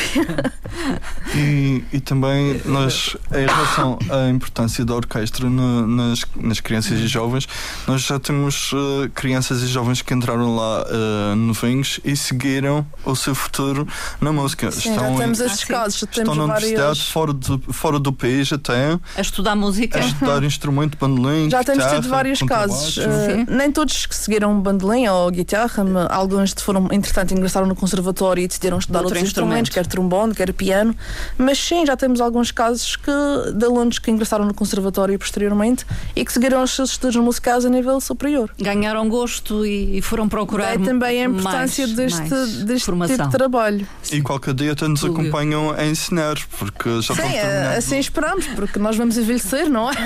e, 1.36 1.84
e 1.94 2.00
também 2.00 2.62
nós, 2.66 3.16
em 3.32 3.46
relação 3.46 4.00
à 4.10 4.30
importância 4.30 4.84
da 4.84 4.96
orquestra 4.96 5.50
no, 5.50 5.88
nas, 5.88 6.26
nas 6.36 6.60
crianças 6.60 7.00
e 7.00 7.08
jovens, 7.08 7.48
nós 7.88 8.02
já 8.02 8.20
temos 8.20 8.72
uh, 8.74 9.10
crianças 9.14 9.62
e 9.62 9.68
jovens 9.68 10.02
que 10.02 10.14
entraram 10.14 10.41
lá 10.48 10.84
uh, 10.84 11.36
novinhos 11.36 12.00
e 12.04 12.16
seguiram 12.16 12.86
o 13.06 13.16
seu 13.16 13.36
futuro 13.36 13.88
na 14.20 14.32
música. 14.32 14.72
Sim, 14.72 14.92
estão 14.92 15.14
já 15.14 15.18
temos 15.18 15.40
em, 15.40 15.46
esses 15.46 15.64
casos, 15.64 16.02
estão 16.02 16.36
na 16.36 16.44
universidade, 16.44 17.04
fora, 17.04 17.34
de, 17.34 17.60
fora 17.72 18.00
do 18.00 18.12
país 18.12 18.52
até. 18.52 19.00
A 19.16 19.22
estudar 19.22 19.56
música. 19.56 20.00
A 20.00 20.02
estudar 20.02 20.44
instrumento, 20.44 20.98
bandolim, 20.98 21.50
Já 21.50 21.60
guitarra, 21.60 21.78
temos 21.78 21.94
tido 21.94 22.10
vários 22.10 22.42
casos. 22.42 22.98
Uh, 22.98 23.46
nem 23.50 23.72
todos 23.72 24.06
que 24.06 24.16
seguiram 24.16 24.60
bandolim 24.60 25.08
ou 25.08 25.30
guitarra, 25.30 25.84
alguns 26.10 26.54
foram, 26.58 26.88
entretanto, 26.92 27.34
ingressaram 27.34 27.68
no 27.68 27.76
conservatório 27.76 28.44
e 28.44 28.48
decidiram 28.48 28.80
estudar 28.80 29.00
Outro 29.00 29.16
outros 29.16 29.30
instrumentos, 29.30 29.72
quer 29.72 29.86
trombone, 29.86 30.34
quer 30.34 30.52
piano. 30.54 30.96
Mas 31.38 31.60
sim, 31.60 31.86
já 31.86 31.96
temos 31.96 32.22
alguns 32.22 32.52
casos 32.52 32.96
que, 32.96 33.12
de 33.54 33.66
alunos 33.66 34.00
que 34.00 34.10
ingressaram 34.10 34.46
no 34.46 34.54
conservatório 34.54 35.18
posteriormente 35.20 35.86
e 36.16 36.26
que 36.26 36.32
seguiram 36.32 36.64
os 36.64 36.72
seus 36.72 36.92
estudos 36.92 37.18
musicais 37.18 37.66
a 37.66 37.70
nível 37.70 38.00
superior. 38.00 38.50
Ganharam 38.60 39.08
gosto 39.08 39.66
e 39.66 39.82
e 39.92 40.02
foram 40.02 40.28
procurar. 40.32 40.76
É 40.76 40.78
também 40.78 41.22
a 41.22 41.26
importância 41.26 41.86
mais, 41.86 41.98
deste, 41.98 42.30
mais 42.30 42.64
deste 42.64 42.86
formação. 42.86 43.18
tipo 43.18 43.30
de 43.30 43.38
trabalho. 43.38 43.86
E 44.12 44.22
qualquer 44.22 44.54
dia 44.54 44.72
até 44.72 44.88
nos 44.88 45.04
acompanham 45.04 45.72
a 45.72 45.86
ensinar, 45.86 46.38
porque 46.58 47.02
já 47.02 47.14
Sim, 47.14 47.36
é, 47.36 47.76
assim 47.78 48.00
esperamos, 48.00 48.48
porque 48.48 48.80
nós 48.80 48.96
vamos 48.96 49.18
envelhecer, 49.18 49.70
não 49.70 49.92
é? 49.92 49.94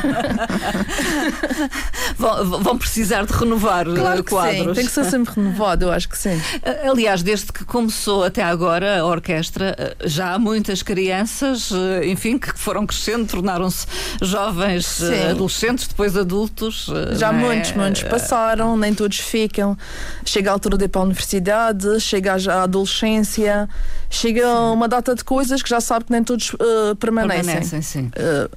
vão, 2.17 2.75
precisar 2.77 3.25
de 3.25 3.34
renovar 3.34 3.86
claro 3.86 4.24
que 4.24 4.32
quadros. 4.32 4.70
Sim, 4.70 4.74
tem 4.74 4.86
que 4.86 4.91
ser 4.91 5.05
sempre 5.05 5.36
renovado, 5.36 5.86
eu 5.86 5.91
acho 5.91 6.10
que 6.10 6.17
sim. 6.17 6.41
Aliás, 6.89 7.22
desde 7.22 7.53
que 7.53 7.63
começou 7.63 8.24
até 8.24 8.41
agora 8.44 9.00
a 9.00 9.05
orquestra, 9.05 9.75
eh, 9.77 9.96
já 10.05 10.34
há 10.34 10.39
muitas 10.39 10.82
crianças, 10.82 11.72
eh, 11.72 12.08
enfim, 12.08 12.39
que 12.39 12.58
foram 12.58 12.88
crescendo, 12.88 13.27
tornaram-se 13.27 13.86
jovens, 14.22 14.86
sim. 14.86 15.29
adolescentes, 15.29 15.88
depois 15.88 16.17
adultos. 16.17 16.89
Já 17.13 17.29
é? 17.29 17.32
muitos, 17.32 17.72
muitos 17.74 18.03
passaram, 18.03 18.75
nem 18.75 18.94
todos 18.94 19.20
ficam 19.20 19.77
chega 20.24 20.50
a 20.50 20.53
altura 20.53 20.77
de 20.77 20.86
ir 20.86 20.88
para 20.88 21.01
a 21.01 21.03
universidade, 21.03 22.00
chega 22.00 22.34
à 22.34 22.63
adolescência, 22.63 23.67
chega 24.10 24.48
a 24.48 24.72
uma 24.72 24.88
data 24.88 25.15
de 25.15 25.24
coisas 25.24 25.62
que 25.62 25.69
já 25.69 25.81
sabe 25.81 26.05
que 26.05 26.12
nem 26.12 26.24
todos 26.24 26.53
uh, 26.53 26.95
permanecem. 27.00 27.43
Permanecem, 27.43 27.81
sim. 27.81 28.12
Uh, 28.15 28.50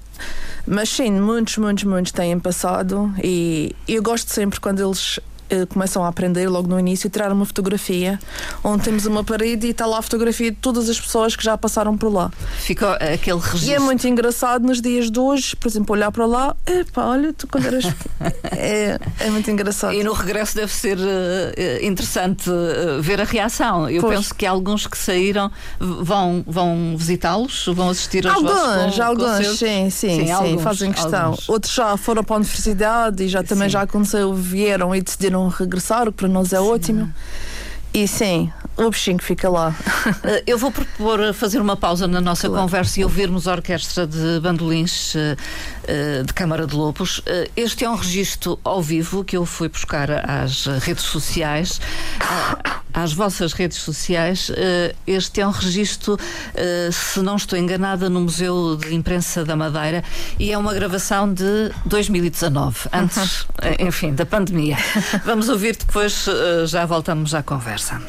mas 0.67 0.89
sim, 0.91 1.11
muitos, 1.13 1.57
muitos, 1.57 1.85
muitos 1.85 2.13
têm 2.13 2.39
passado 2.39 3.13
e 3.23 3.75
eu 3.87 4.03
gosto 4.03 4.31
sempre 4.31 4.61
quando 4.61 4.85
eles 4.85 5.19
uh, 5.53 5.67
começam 5.67 6.05
a 6.05 6.09
aprender 6.09 6.49
logo 6.49 6.69
no 6.69 6.79
início, 6.79 7.09
tirar 7.11 7.33
uma 7.33 7.45
fotografia 7.45 8.19
onde 8.63 8.85
temos 8.85 9.07
uma 9.07 9.25
parede 9.25 9.67
e 9.67 9.71
está 9.71 9.87
lá 9.87 9.99
a 9.99 10.03
fotografia 10.03 10.51
de 10.51 10.57
todas 10.57 10.89
as 10.89 11.01
pessoas 11.01 11.37
que 11.37 11.45
já 11.45 11.57
passaram 11.57 11.97
por 11.97 12.13
lá. 12.13 12.31
Fica 12.59 12.95
aquele 12.95 13.39
registro. 13.39 13.71
E 13.71 13.75
é 13.75 13.79
muito 13.79 14.07
engraçado 14.07 14.67
nos 14.67 14.81
dias 14.81 15.11
de 15.11 15.19
hoje, 15.19 15.57
por 15.57 15.69
exemplo, 15.69 15.95
olhar 15.95 16.11
para 16.11 16.27
lá, 16.27 16.57
epá, 16.67 17.07
olha, 17.07 17.33
tu 17.33 17.47
quando 17.47 17.67
eras. 17.67 17.85
é, 18.53 18.99
é 19.21 19.31
muito 19.31 19.51
engraçado. 19.51 19.95
E 19.95 20.03
no 20.03 20.13
regresso 20.13 20.55
deve 20.55 20.73
ser 20.73 20.99
uh, 20.99 21.85
interessante 21.85 22.49
uh, 22.51 23.01
ver 23.01 23.21
a 23.21 23.25
reação. 23.25 23.89
Eu 23.89 24.03
pois. 24.03 24.17
penso 24.17 24.35
que 24.35 24.47
alguns 24.47 24.87
que 24.87 24.97
saíram 24.97 25.51
vão, 25.79 26.45
vão 26.47 26.97
visitá-los, 26.97 27.67
vão 27.67 27.91
assistir 27.91 28.27
aos 28.27 28.37
alguns, 28.37 28.53
vossos 28.53 29.01
Alguns, 29.01 29.59
sim, 29.59 29.91
sim, 29.91 29.91
sim, 29.91 30.27
sim 30.27 30.31
alguns, 30.31 30.63
fazem 30.63 30.93
questão. 30.93 31.27
Alguns. 31.27 31.49
Outros 31.49 31.75
já 31.75 31.97
foram 31.97 32.23
para 32.23 32.37
a 32.37 32.39
universidade 32.39 33.25
e 33.25 33.29
já 33.29 33.43
também 33.43 33.69
sim. 33.69 33.73
já 33.73 33.83
aconteceu, 33.83 34.35
vieram 34.35 34.95
e 34.95 35.01
decidiram 35.01 35.38
regressar, 35.47 36.09
o 36.09 36.13
que 36.13 36.19
para 36.19 36.29
nós 36.29 36.53
é 36.53 36.61
ótimo. 36.61 37.13
E 37.95 38.09
sim, 38.09 38.51
o 38.79 38.91
bichinho 38.91 39.19
que 39.19 39.25
fica 39.25 39.49
lá. 39.49 39.75
Eh, 40.25 40.43
eu 40.47 40.59
vou 40.59 40.71
propor 40.71 41.33
fazer 41.35 41.61
uma 41.61 41.77
pausa 41.77 42.07
na 42.07 42.21
nossa 42.21 42.49
claro. 42.49 42.63
conversa 42.63 43.01
e 43.01 43.05
ouvirmos 43.05 43.47
a 43.47 43.53
orquestra 43.53 44.07
de 44.07 44.41
bandolins 44.41 45.15
uh, 45.15 45.37
de 46.25 46.33
Câmara 46.33 46.67
de 46.67 46.75
Lobos. 46.75 47.23
Este 47.55 47.85
é 47.85 47.91
um 47.91 47.95
registro 47.95 48.59
ao 48.65 48.83
vivo 48.83 49.23
que 49.23 49.37
eu 49.37 49.45
fui 49.45 49.69
buscar 49.69 50.11
às 50.11 50.67
redes 50.67 51.05
sociais, 51.05 51.81
às 52.93 53.13
vossas 53.13 53.53
redes 53.53 53.79
sociais. 53.79 54.51
Este 55.07 55.41
é 55.41 55.47
um 55.47 55.51
registro, 55.51 56.19
se 56.91 57.21
não 57.21 57.37
estou 57.37 57.59
enganada, 57.59 58.09
no 58.09 58.23
Museu 58.23 58.77
de 58.77 58.95
Imprensa 58.95 59.45
da 59.45 59.55
Madeira 59.55 60.03
e 60.39 60.53
é 60.53 60.59
uma 60.59 60.75
gravação 60.75 61.33
de 61.33 61.71
2019, 61.85 62.89
antes, 62.93 63.43
uhum. 63.43 63.87
enfim, 63.89 64.15
da 64.15 64.27
pandemia. 64.27 64.77
Vamos 65.25 65.49
ouvir 65.49 65.77
depois, 65.77 66.27
já 66.67 66.85
voltamos 66.87 67.35
à 67.35 67.43
conversa. 67.43 68.01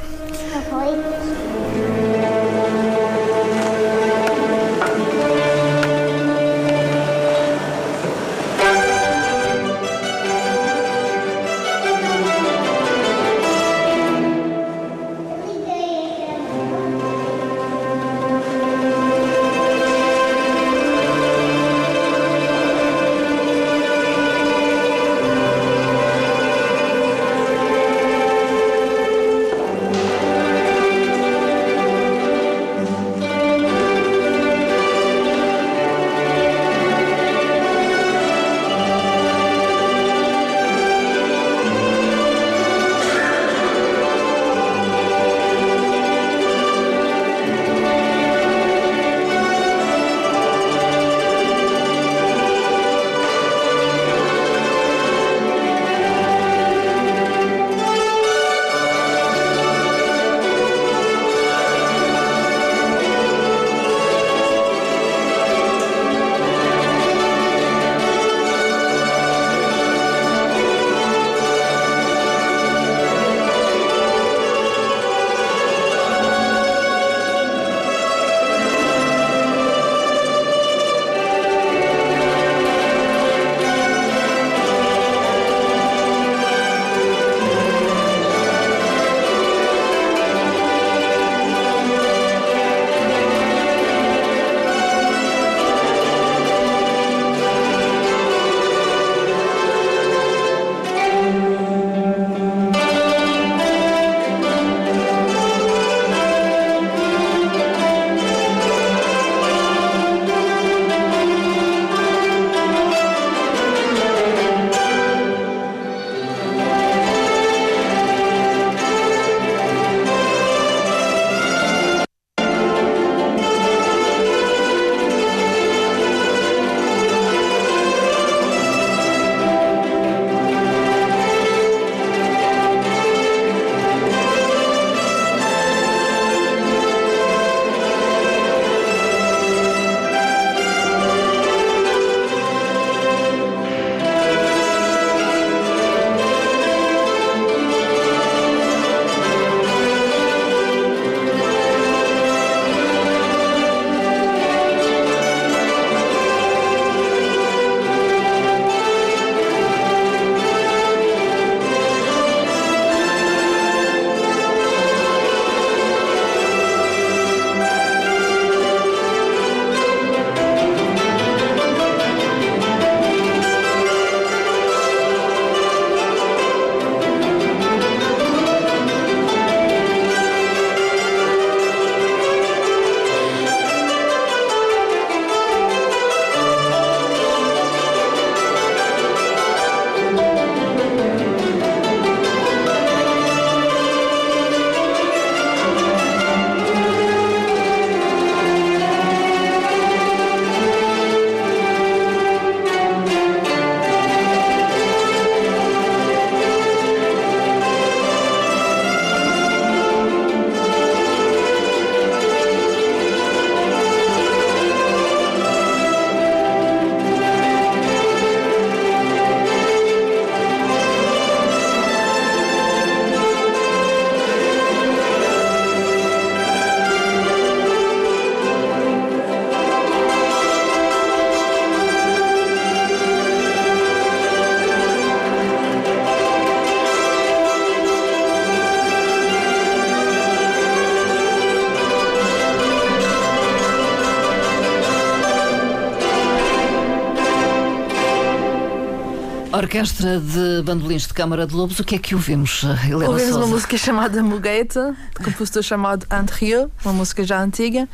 Orquestra 249.60 250.22
de 250.22 250.62
Bandolins 250.64 251.06
de 251.06 251.14
Câmara 251.14 251.46
de 251.46 251.54
Lobos, 251.54 251.80
o 251.80 251.84
que 251.84 251.96
é 251.96 252.00
que 252.00 252.16
ouvimos, 252.16 252.64
Helena 252.64 253.10
Ouvimos 253.10 253.24
Sousa? 253.24 253.38
uma 253.40 253.48
música 253.48 253.78
chamada 253.78 254.24
Mugueta, 254.24 254.96
de 255.18 255.26
compositor 255.26 255.62
chamado 255.62 256.06
Andrieu, 256.10 256.72
uma 256.86 256.94
música 256.94 257.26
já 257.26 257.42
antiga, 257.42 257.88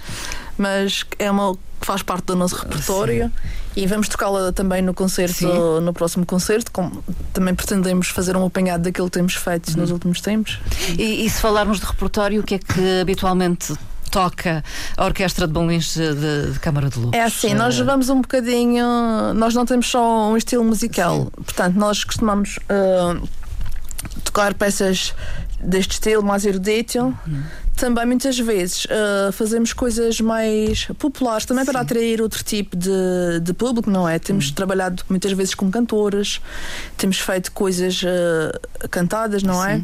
mas 0.59 1.03
é 1.17 1.29
uma 1.31 1.55
que 1.55 1.85
faz 1.87 2.03
parte 2.03 2.25
do 2.25 2.35
nosso 2.35 2.55
repertório 2.55 3.31
e 3.75 3.85
vamos 3.87 4.07
tocá-la 4.07 4.51
também 4.51 4.81
no 4.81 4.93
concerto, 4.93 5.33
Sim. 5.33 5.81
no 5.81 5.91
próximo 5.91 6.25
concerto. 6.25 6.71
Com, 6.71 6.91
também 7.33 7.53
pretendemos 7.53 8.09
fazer 8.09 8.37
um 8.37 8.45
apanhado 8.45 8.83
daquilo 8.83 9.07
que 9.07 9.17
temos 9.17 9.33
feito 9.33 9.69
uhum. 9.71 9.77
nos 9.77 9.91
últimos 9.91 10.21
tempos. 10.21 10.59
E, 10.97 11.25
e 11.25 11.29
se 11.29 11.41
falarmos 11.41 11.79
de 11.79 11.85
repertório, 11.85 12.41
o 12.41 12.43
que 12.43 12.55
é 12.55 12.59
que 12.59 13.01
habitualmente 13.01 13.73
toca 14.11 14.63
a 14.95 15.05
Orquestra 15.05 15.47
de 15.47 15.53
Bolins 15.53 15.95
de, 15.95 16.51
de 16.53 16.59
Câmara 16.59 16.89
de 16.89 16.99
Luz? 16.99 17.13
É 17.13 17.23
assim, 17.23 17.53
nós 17.53 17.77
vamos 17.77 18.09
um 18.09 18.21
bocadinho. 18.21 18.85
Nós 19.35 19.53
não 19.53 19.65
temos 19.65 19.87
só 19.87 20.29
um 20.31 20.37
estilo 20.37 20.63
musical, 20.63 21.23
Sim. 21.23 21.43
portanto, 21.43 21.75
nós 21.75 22.03
costumamos 22.03 22.57
uh, 22.69 23.27
tocar 24.23 24.53
peças 24.53 25.13
deste 25.59 25.93
estilo 25.93 26.23
mais 26.23 26.45
erudito. 26.45 26.99
Uhum. 27.27 27.43
Também 27.75 28.05
muitas 28.05 28.39
vezes 28.39 28.85
uh, 28.85 29.31
fazemos 29.33 29.73
coisas 29.73 30.21
mais 30.21 30.85
populares, 30.97 31.45
também 31.45 31.65
Sim. 31.65 31.71
para 31.71 31.81
atrair 31.81 32.21
outro 32.21 32.43
tipo 32.43 32.75
de, 32.75 33.39
de 33.41 33.53
público, 33.53 33.89
não 33.89 34.07
é? 34.07 34.17
Temos 34.17 34.47
uhum. 34.47 34.53
trabalhado 34.53 35.03
muitas 35.09 35.31
vezes 35.33 35.53
com 35.53 35.69
cantoras, 35.69 36.39
temos 36.97 37.19
feito 37.19 37.51
coisas 37.51 38.01
uh, 38.01 38.87
cantadas, 38.89 39.43
não 39.43 39.65
é? 39.65 39.77
Sim. 39.77 39.83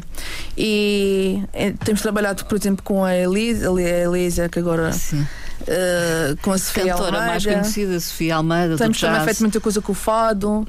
E, 0.56 1.42
e, 1.54 1.72
temos 1.84 2.00
trabalhado, 2.00 2.44
por 2.46 2.56
exemplo, 2.56 2.82
com 2.82 3.04
a 3.04 3.14
Elisa, 3.14 3.70
a 3.70 3.80
Elisa 3.82 4.48
que 4.48 4.58
agora. 4.58 4.92
Sim 4.92 5.26
Uh, 5.62 6.36
com 6.42 6.52
a 6.52 6.58
Sofia 6.58 6.86
Cantora 6.86 7.06
Almeida. 7.06 7.26
mais 7.26 7.44
conhecida, 7.44 8.00
Sofia 8.00 8.36
Almeida. 8.36 8.76
Temos 8.76 9.00
também 9.00 9.24
feito 9.24 9.40
muita 9.40 9.60
coisa 9.60 9.80
com 9.80 9.92
o 9.92 9.94
Fado. 9.94 10.66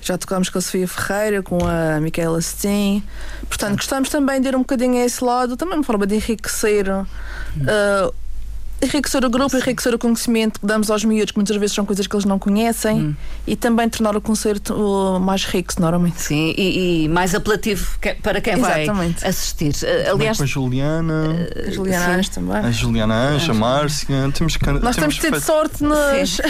Já 0.00 0.16
tocámos 0.16 0.48
com 0.48 0.58
a 0.58 0.60
Sofia 0.60 0.88
Ferreira, 0.88 1.42
com 1.42 1.58
a 1.66 2.00
Micaela 2.00 2.40
Steen. 2.40 3.04
Portanto, 3.46 3.76
gostamos 3.76 4.08
também 4.08 4.40
de 4.40 4.48
ir 4.48 4.56
um 4.56 4.60
bocadinho 4.60 4.96
a 4.96 5.04
esse 5.04 5.22
lado, 5.22 5.56
também 5.56 5.76
uma 5.76 5.84
forma 5.84 6.06
de 6.06 6.16
enriquecer. 6.16 6.88
Uh, 6.90 8.14
enriquecer 8.82 9.24
o 9.24 9.30
grupo, 9.30 9.56
enriquecer 9.56 9.94
o 9.94 9.98
conhecimento 9.98 10.60
que 10.60 10.66
damos 10.66 10.90
aos 10.90 11.04
miúdos, 11.04 11.32
que 11.32 11.38
muitas 11.38 11.56
vezes 11.56 11.74
são 11.74 11.84
coisas 11.84 12.06
que 12.06 12.14
eles 12.14 12.24
não 12.24 12.38
conhecem, 12.38 12.96
hum. 12.96 13.14
e 13.46 13.56
também 13.56 13.88
tornar 13.88 14.16
o 14.16 14.20
concerto 14.20 15.18
mais 15.20 15.44
rico, 15.44 15.74
normalmente. 15.78 16.20
Sim, 16.20 16.54
e, 16.56 17.04
e 17.04 17.08
mais 17.08 17.34
apelativo 17.34 17.98
para 18.22 18.40
quem 18.40 18.54
Exatamente. 18.54 19.20
vai 19.20 19.30
assistir. 19.30 19.74
Uh, 19.74 20.14
aliás, 20.14 20.38
com 20.38 20.44
a 20.44 20.46
Juliana, 20.46 21.24
uh, 21.24 21.68
a 21.68 21.70
Juliana 21.70 22.14
Anjos 22.14 22.28
também. 22.30 22.56
A 22.56 22.70
Juliana 22.70 23.14
Anjos, 23.14 23.50
a 23.50 23.54
Márcia, 23.54 24.32
temos 24.34 24.56
que, 24.56 24.70
Nós 24.70 24.96
temos, 24.96 25.16
tido 25.16 25.30
feito... 25.32 25.44
sorte 25.44 25.82
nos. 25.82 26.40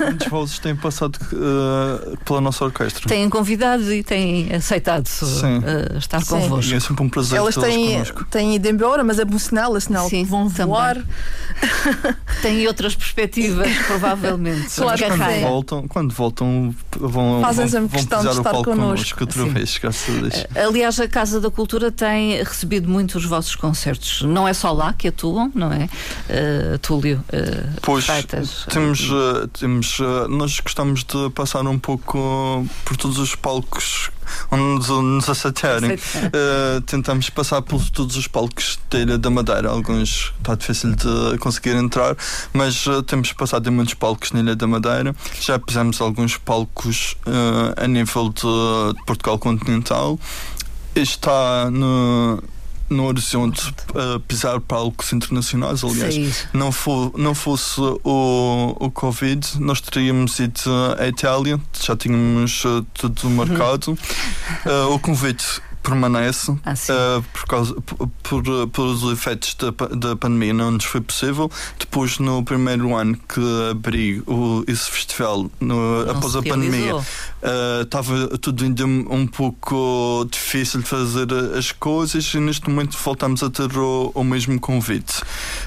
Muitos 0.00 0.26
vozes 0.28 0.58
têm 0.58 0.76
passado 0.76 1.16
uh, 1.32 2.16
pela 2.24 2.40
nossa 2.40 2.64
orquestra. 2.64 3.08
Têm 3.08 3.28
convidado 3.28 3.92
e 3.92 4.02
têm 4.02 4.54
aceitado 4.54 5.06
uh, 5.06 5.98
estar 5.98 6.20
Sim. 6.20 6.26
convosco. 6.26 6.72
E 6.72 6.76
é 6.76 6.80
sempre 6.80 7.02
um 7.02 7.08
prazer 7.08 7.38
Elas 7.38 7.54
têm, 7.54 8.02
têm 8.30 8.54
ido 8.56 8.68
embora, 8.68 9.02
mas 9.02 9.18
é 9.18 9.24
bom 9.24 9.38
sinal, 9.38 9.76
é 9.76 9.80
sinal 9.80 10.08
Sim, 10.08 10.24
que 10.24 10.30
vão 10.30 10.48
voar. 10.48 10.98
Têm 12.42 12.66
outras 12.66 12.94
perspectivas, 12.94 13.68
provavelmente. 13.86 14.68
Claro 14.74 14.98
quando 14.98 15.40
voltam, 15.40 15.88
quando 15.88 16.14
voltam, 16.14 16.74
vão, 16.96 17.40
Fazem 17.40 17.66
vão, 17.66 17.88
vão 17.88 17.88
pisar 17.88 18.20
de 18.20 18.40
o 18.40 18.42
palco 18.42 18.64
connosco 18.64 19.20
outra 19.20 19.42
Sim. 19.42 19.50
vez. 19.50 19.80
Eh, 20.54 20.62
aliás, 20.62 21.00
a 21.00 21.08
Casa 21.08 21.40
da 21.40 21.50
Cultura 21.50 21.90
tem 21.90 22.42
recebido 22.42 22.88
muito 22.88 23.16
os 23.16 23.24
vossos 23.24 23.54
concertos. 23.54 24.22
Não 24.22 24.46
é 24.46 24.54
só 24.54 24.72
lá 24.72 24.92
que 24.92 25.08
atuam, 25.08 25.50
não 25.54 25.72
é? 25.72 25.84
Uh, 25.84 26.78
Túlio. 26.78 27.24
Uh, 27.28 27.80
pois, 27.82 28.04
Freitas, 28.04 28.66
temos, 28.70 29.10
uh, 29.10 29.48
temos 29.48 29.98
nós 30.28 30.60
gostamos 30.60 31.04
de 31.04 31.30
passar 31.30 31.66
um 31.66 31.78
pouco 31.78 32.66
por 32.84 32.96
todos 32.96 33.18
os 33.18 33.34
palcos 33.34 34.10
onde 34.50 34.90
nos 34.90 35.28
aceitarem. 35.28 35.92
Uh, 35.92 36.80
tentamos 36.82 37.30
passar 37.30 37.62
por 37.62 37.88
todos 37.90 38.16
os 38.16 38.26
palcos 38.26 38.78
da 38.90 38.98
Ilha 38.98 39.18
da 39.18 39.30
Madeira. 39.30 39.70
Alguns 39.70 40.32
está 40.38 40.54
difícil 40.54 40.94
de 40.94 41.38
conseguir 41.38 41.76
entrar, 41.76 42.16
mas 42.52 42.86
uh, 42.86 43.02
temos 43.02 43.32
passado 43.32 43.68
em 43.68 43.72
muitos 43.72 43.94
palcos 43.94 44.32
na 44.32 44.40
Ilha 44.40 44.56
da 44.56 44.66
Madeira. 44.66 45.14
Já 45.40 45.60
fizemos 45.66 46.00
alguns 46.00 46.36
palcos 46.36 47.16
uh, 47.26 47.82
a 47.82 47.86
nível 47.86 48.28
de, 48.30 48.98
de 48.98 49.04
Portugal 49.04 49.38
continental. 49.38 50.18
Está 50.94 51.70
no 51.70 52.42
no 52.88 53.04
horizonte 53.04 53.68
uh, 53.90 54.20
pisar 54.20 54.60
palcos 54.60 55.12
internacionais. 55.12 55.84
Aliás, 55.84 56.14
Sim. 56.14 56.32
não, 56.52 56.72
for, 56.72 57.12
não 57.16 57.34
fosse 57.34 57.80
o, 57.80 58.76
o 58.78 58.90
Covid, 58.90 59.60
nós 59.60 59.80
teríamos 59.80 60.38
ido 60.38 60.60
à 60.98 61.06
Itália, 61.06 61.60
já 61.80 61.96
tínhamos 61.96 62.64
uh, 62.64 62.84
tudo 62.94 63.30
marcado. 63.30 63.92
Uh, 64.64 64.92
o 64.94 64.98
convite 64.98 65.60
permanece 65.88 66.54
ah, 66.64 66.72
uh, 66.72 67.22
por, 67.32 67.46
causa, 67.46 67.74
por, 67.80 68.08
por, 68.22 68.68
pelos 68.68 69.02
efeitos 69.12 69.54
da, 69.54 69.70
da 69.70 70.16
pandemia 70.16 70.52
não 70.52 70.72
nos 70.72 70.84
foi 70.84 71.00
possível. 71.00 71.50
Depois, 71.78 72.18
no 72.18 72.42
primeiro 72.44 72.94
ano 72.94 73.16
que 73.16 73.40
abri 73.70 74.22
o, 74.26 74.64
esse 74.66 74.90
festival, 74.90 75.50
no, 75.60 76.10
após 76.10 76.36
a 76.36 76.42
pandemia, 76.42 76.94
estava 77.82 78.14
uh, 78.14 78.38
tudo 78.38 78.64
ainda 78.64 78.84
um 78.84 79.26
pouco 79.26 80.26
difícil 80.30 80.80
de 80.80 80.86
fazer 80.86 81.26
as 81.56 81.72
coisas 81.72 82.24
e 82.34 82.40
neste 82.40 82.68
momento 82.68 82.96
voltamos 82.96 83.42
a 83.42 83.50
ter 83.50 83.76
o, 83.76 84.12
o 84.14 84.24
mesmo 84.24 84.60
convite. 84.60 85.22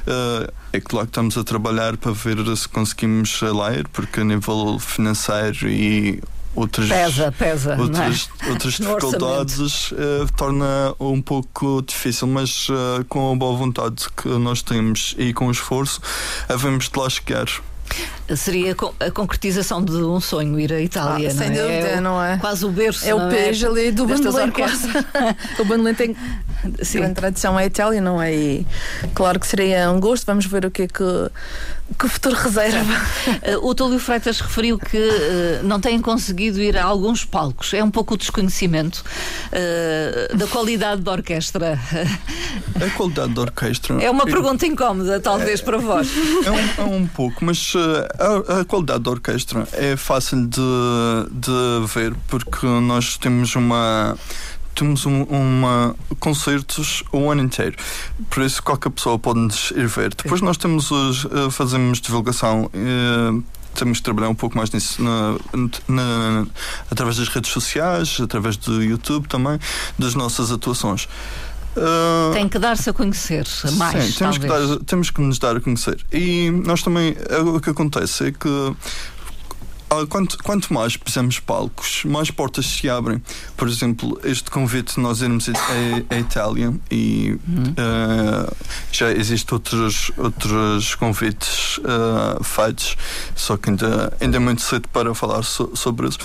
Uh, 0.05 0.51
é 0.73 0.79
claro 0.79 1.07
que 1.07 1.11
estamos 1.11 1.37
a 1.37 1.43
trabalhar 1.43 1.97
para 1.97 2.11
ver 2.11 2.37
se 2.55 2.67
conseguimos 2.69 3.41
ler, 3.41 3.87
porque 3.89 4.21
a 4.21 4.23
nível 4.23 4.79
financeiro 4.79 5.67
e 5.67 6.21
outras, 6.55 6.89
pesa, 6.89 7.31
pesa, 7.31 7.77
outras, 7.79 8.29
é? 8.41 8.49
outras 8.49 8.73
dificuldades 8.79 9.91
uh, 9.91 9.95
torna 10.35 10.93
um 10.99 11.21
pouco 11.21 11.81
difícil, 11.81 12.27
mas 12.27 12.69
uh, 12.69 13.03
com 13.07 13.31
a 13.31 13.35
boa 13.35 13.57
vontade 13.57 14.07
que 14.15 14.27
nós 14.27 14.61
temos 14.61 15.15
e 15.17 15.33
com 15.33 15.47
o 15.47 15.51
esforço, 15.51 16.01
havemos 16.49 16.89
de 16.89 16.99
lá 16.99 17.09
chegar 17.09 17.47
seria 18.35 18.75
a 18.99 19.11
concretização 19.11 19.83
de 19.83 19.93
um 19.93 20.19
sonho 20.19 20.59
ir 20.59 20.73
à 20.73 20.81
Itália, 20.81 21.29
ah, 21.29 21.33
não 21.33 21.39
sem 21.39 21.47
é? 21.47 21.61
dúvida, 21.61 21.87
é 21.87 22.01
não 22.01 22.23
é? 22.23 22.37
Quase 22.37 22.65
o 22.65 22.71
berço. 22.71 23.07
É 23.07 23.13
o 23.13 23.29
peixe 23.29 23.65
é? 23.65 23.67
ali 23.67 23.91
do 23.91 24.05
Bandolim. 24.05 24.51
o 25.59 25.65
Bandolim 25.65 25.93
tem 25.93 26.15
Sim. 26.81 26.99
grande 26.99 27.15
tradição 27.15 27.57
à 27.57 27.65
Itália, 27.65 28.01
não 28.01 28.21
é? 28.21 28.33
E 28.33 28.67
claro 29.13 29.39
que 29.39 29.47
seria 29.47 29.89
um 29.91 29.99
gosto, 29.99 30.25
vamos 30.25 30.45
ver 30.45 30.65
o 30.65 30.71
que 30.71 30.83
é 30.83 30.87
que 30.87 31.03
que 31.97 32.05
o 32.05 32.09
futuro 32.09 32.35
reserva. 32.35 32.93
Uh, 33.57 33.65
o 33.67 33.75
Túlio 33.75 33.99
Freitas 33.99 34.39
referiu 34.39 34.77
que 34.77 34.97
uh, 34.97 35.63
não 35.63 35.79
têm 35.79 36.01
conseguido 36.01 36.61
ir 36.61 36.77
a 36.77 36.83
alguns 36.83 37.25
palcos. 37.25 37.73
É 37.73 37.83
um 37.83 37.91
pouco 37.91 38.13
o 38.13 38.17
desconhecimento 38.17 39.03
uh, 39.47 40.37
da 40.37 40.47
qualidade 40.47 41.01
da 41.01 41.11
orquestra. 41.11 41.79
A 42.75 42.89
qualidade 42.95 43.33
da 43.33 43.41
orquestra. 43.41 44.01
É 44.01 44.09
uma 44.09 44.25
pergunta 44.25 44.65
incómoda, 44.65 45.19
talvez, 45.19 45.59
é, 45.59 45.63
para 45.63 45.77
vós. 45.77 46.09
É 46.45 46.51
um, 46.51 46.93
é 46.93 46.95
um 46.95 47.07
pouco, 47.07 47.43
mas 47.43 47.73
a, 48.21 48.61
a, 48.61 48.65
qualidade 48.65 49.03
da 49.03 49.11
orquestra 49.11 49.67
é 49.73 49.95
fácil 49.95 50.47
de, 50.47 50.61
de 51.31 51.87
ver 51.93 52.15
porque 52.27 52.65
nós 52.65 53.17
temos 53.17 53.55
uma 53.55 54.17
temos 54.75 55.05
um, 55.05 55.23
uma 55.23 55.95
concertos 56.19 57.03
o 57.11 57.29
ano 57.29 57.41
inteiro. 57.41 57.75
Por 58.29 58.43
isso 58.43 58.63
qualquer 58.63 58.89
pessoa 58.89 59.19
pode 59.19 59.39
nos 59.39 59.71
ir 59.71 59.87
ver. 59.87 60.13
Depois 60.15 60.41
nós 60.41 60.57
temos 60.57 60.89
os, 60.91 61.25
uh, 61.25 61.51
fazemos 61.51 61.99
divulgação. 61.99 62.69
Uh, 62.73 63.43
temos 63.73 63.97
de 63.97 64.03
trabalhar 64.03 64.29
um 64.29 64.35
pouco 64.35 64.57
mais 64.57 64.69
nisso 64.71 65.01
na, 65.01 65.37
na, 65.87 66.45
através 66.89 67.17
das 67.17 67.29
redes 67.29 67.51
sociais, 67.51 68.17
através 68.21 68.57
do 68.57 68.83
YouTube 68.83 69.27
também, 69.27 69.57
das 69.97 70.13
nossas 70.13 70.51
atuações. 70.51 71.07
Uh, 71.75 72.33
Tem 72.33 72.49
que 72.49 72.59
dar-se 72.59 72.89
a 72.89 72.93
conhecer 72.93 73.45
mais. 73.77 74.03
Sim, 74.05 74.19
temos 74.19 74.37
que, 74.37 74.47
dar, 74.47 74.77
temos 74.85 75.09
que 75.09 75.21
nos 75.21 75.39
dar 75.39 75.55
a 75.55 75.61
conhecer. 75.61 76.03
E 76.11 76.51
nós 76.51 76.83
também, 76.83 77.15
o 77.45 77.59
que 77.59 77.69
acontece 77.69 78.27
é 78.27 78.31
que 78.31 78.75
quanto, 80.09 80.37
quanto 80.41 80.73
mais 80.73 80.95
pisamos 80.95 81.39
palcos, 81.39 82.03
mais 82.05 82.31
portas 82.31 82.65
se 82.65 82.89
abrem. 82.89 83.21
Por 83.57 83.67
exemplo, 83.67 84.19
este 84.23 84.49
convite 84.49 84.99
nós 84.99 85.21
irmos 85.21 85.49
a 86.09 86.15
Itália 86.17 86.73
e 86.89 87.37
uhum. 87.47 87.71
uh, 87.71 88.55
já 88.91 89.11
existem 89.11 89.53
outros, 89.53 90.11
outros 90.17 90.95
convites 90.95 91.77
uh, 91.79 92.41
feitos, 92.43 92.95
só 93.35 93.57
que 93.57 93.69
ainda, 93.69 94.13
ainda 94.21 94.37
é 94.37 94.39
muito 94.39 94.61
cedo 94.61 94.87
para 94.89 95.13
falar 95.13 95.43
so, 95.43 95.71
sobre 95.75 96.07
isso. 96.07 96.19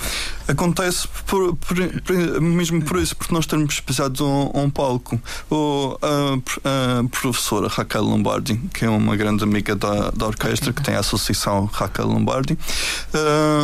Acontece 0.47 1.07
por, 1.25 1.55
por, 1.57 1.75
por, 2.03 2.41
mesmo 2.41 2.81
por 2.81 2.99
isso, 2.99 3.15
porque 3.17 3.33
nós 3.33 3.45
temos 3.45 3.81
pisado 3.81 4.25
um, 4.25 4.51
um 4.63 4.69
palco. 4.69 5.19
O, 5.49 5.97
a, 6.01 6.99
a, 6.99 7.03
professora 7.09 7.67
Raquel 7.67 8.03
Lombardi, 8.03 8.55
que 8.73 8.85
é 8.85 8.89
uma 8.89 9.15
grande 9.17 9.43
amiga 9.43 9.75
da, 9.75 10.09
da 10.11 10.25
orquestra, 10.25 10.71
que 10.71 10.81
tem 10.81 10.95
a 10.95 10.99
associação 10.99 11.65
Raquel 11.65 12.07
Lombardi, 12.07 12.53
uh, 12.53 13.56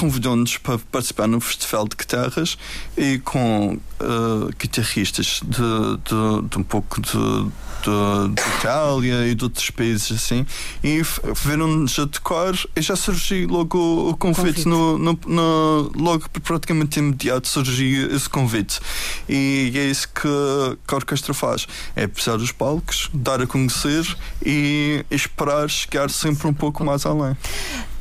convidou-nos 0.00 0.56
para 0.56 0.78
participar 0.78 1.26
no 1.26 1.38
Festival 1.40 1.86
de 1.86 1.94
Guitarras 1.94 2.56
e 2.96 3.18
com 3.18 3.74
uh, 4.00 4.50
guitarristas 4.58 5.42
de, 5.44 5.58
de, 5.58 6.48
de, 6.48 6.58
um 6.58 6.62
pouco 6.62 7.02
de, 7.02 7.12
de, 7.12 8.40
Itália 8.58 9.26
e 9.26 9.34
de 9.34 9.44
outros 9.44 9.68
países 9.68 10.10
assim 10.12 10.46
e 10.82 11.02
viram-nos 11.44 11.98
a 11.98 12.06
tocar 12.06 12.54
e 12.74 12.80
já 12.80 12.96
surgiu 12.96 13.46
logo 13.48 13.78
o, 14.08 14.16
convite, 14.16 14.64
convite. 14.64 14.68
No, 14.68 14.98
no, 14.98 15.18
no, 15.26 15.92
logo 15.94 16.24
praticamente 16.42 16.98
imediato 16.98 17.46
surgiu 17.46 18.14
esse 18.16 18.28
convite 18.28 18.80
e 19.28 19.70
é 19.74 19.84
isso 19.84 20.08
que, 20.08 20.78
que 20.86 20.94
a 20.94 20.96
orquestra 20.96 21.34
faz 21.34 21.66
é 21.94 22.06
pisar 22.06 22.36
os 22.36 22.52
palcos, 22.52 23.10
dar 23.12 23.42
a 23.42 23.46
conhecer 23.46 24.16
e 24.42 25.04
esperar 25.10 25.68
chegar 25.68 26.08
sempre 26.08 26.48
um 26.48 26.54
pouco 26.54 26.82
mais 26.82 27.04
além. 27.04 27.36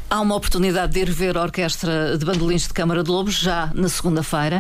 Há 0.10 0.22
uma 0.22 0.36
oportunidade 0.36 0.93
de 0.93 1.02
ir 1.02 1.12
ver 1.12 1.38
a 1.38 1.43
Orquestra 1.43 2.17
de 2.17 2.26
Bandolins 2.26 2.63
de 2.63 2.74
Câmara 2.74 3.04
de 3.04 3.12
Lobos 3.12 3.36
já 3.36 3.69
na 3.76 3.88
segunda-feira, 3.88 4.60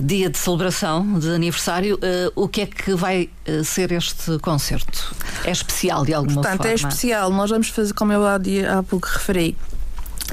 dia 0.00 0.30
de 0.30 0.38
celebração 0.38 1.18
de 1.18 1.30
aniversário. 1.30 1.96
Uh, 1.96 2.30
o 2.36 2.46
que 2.46 2.60
é 2.60 2.66
que 2.66 2.94
vai 2.94 3.28
uh, 3.48 3.64
ser 3.64 3.90
este 3.90 4.38
concerto? 4.38 5.12
É 5.44 5.50
especial 5.50 6.04
de 6.04 6.14
alguma 6.14 6.34
Portanto, 6.34 6.52
é 6.52 6.56
forma? 6.56 6.68
Portanto, 6.68 6.86
é 6.86 6.88
especial. 6.88 7.30
Nós 7.32 7.50
vamos 7.50 7.68
fazer, 7.70 7.92
como 7.92 8.12
eu 8.12 8.24
há, 8.24 8.36
há 8.36 8.82
pouco 8.84 9.08
referi, 9.08 9.56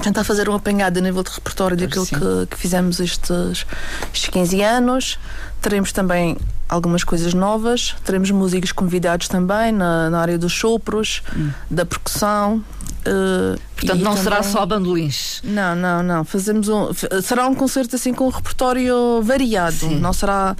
tentar 0.00 0.22
fazer 0.22 0.48
um 0.48 0.54
apanhado 0.54 0.96
a 0.96 1.00
nível 1.00 1.24
de 1.24 1.30
repertório 1.30 1.76
daquilo 1.76 2.06
que, 2.06 2.46
que, 2.48 2.56
fizemos 2.56 3.00
estes, 3.00 3.66
estes 4.14 4.30
15 4.30 4.62
anos. 4.62 5.18
Teremos 5.60 5.90
também 5.90 6.36
algumas 6.68 7.02
coisas 7.02 7.34
novas, 7.34 7.96
teremos 8.04 8.30
músicos 8.30 8.70
convidados 8.70 9.26
também 9.26 9.72
na, 9.72 10.08
na 10.08 10.20
área 10.20 10.38
dos 10.38 10.52
sopros, 10.52 11.20
hum. 11.36 11.50
da 11.68 11.84
percussão, 11.84 12.64
Uh, 13.06 13.58
Portanto, 13.76 14.00
não 14.00 14.12
também... 14.12 14.22
será 14.22 14.42
só 14.42 14.64
bandolins. 14.64 15.40
Não, 15.42 15.74
não, 15.74 16.02
não. 16.02 16.24
Fazemos 16.24 16.68
um. 16.68 16.90
Será 17.22 17.46
um 17.48 17.54
concerto 17.54 17.96
assim 17.96 18.14
com 18.14 18.26
um 18.26 18.30
repertório 18.30 19.20
variado. 19.22 19.76
Sim. 19.76 19.98
Não 19.98 20.12
será. 20.12 20.56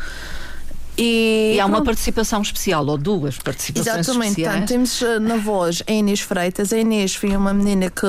E, 0.97 1.55
e 1.57 1.61
há 1.61 1.65
uma 1.65 1.83
participação 1.83 2.43
especial, 2.43 2.87
ou 2.87 2.99
duas 2.99 3.39
participações 3.39 3.99
Exatamente, 4.01 4.41
especiais. 4.43 4.69
temos 4.69 5.01
eh, 5.01 5.19
na 5.19 5.37
voz 5.37 5.83
a 5.87 5.93
Inês 5.93 6.21
Freitas. 6.21 6.71
A 6.73 6.79
Inês 6.79 7.15
foi 7.15 7.35
uma 7.35 7.55
menina 7.55 7.89
que 7.89 8.07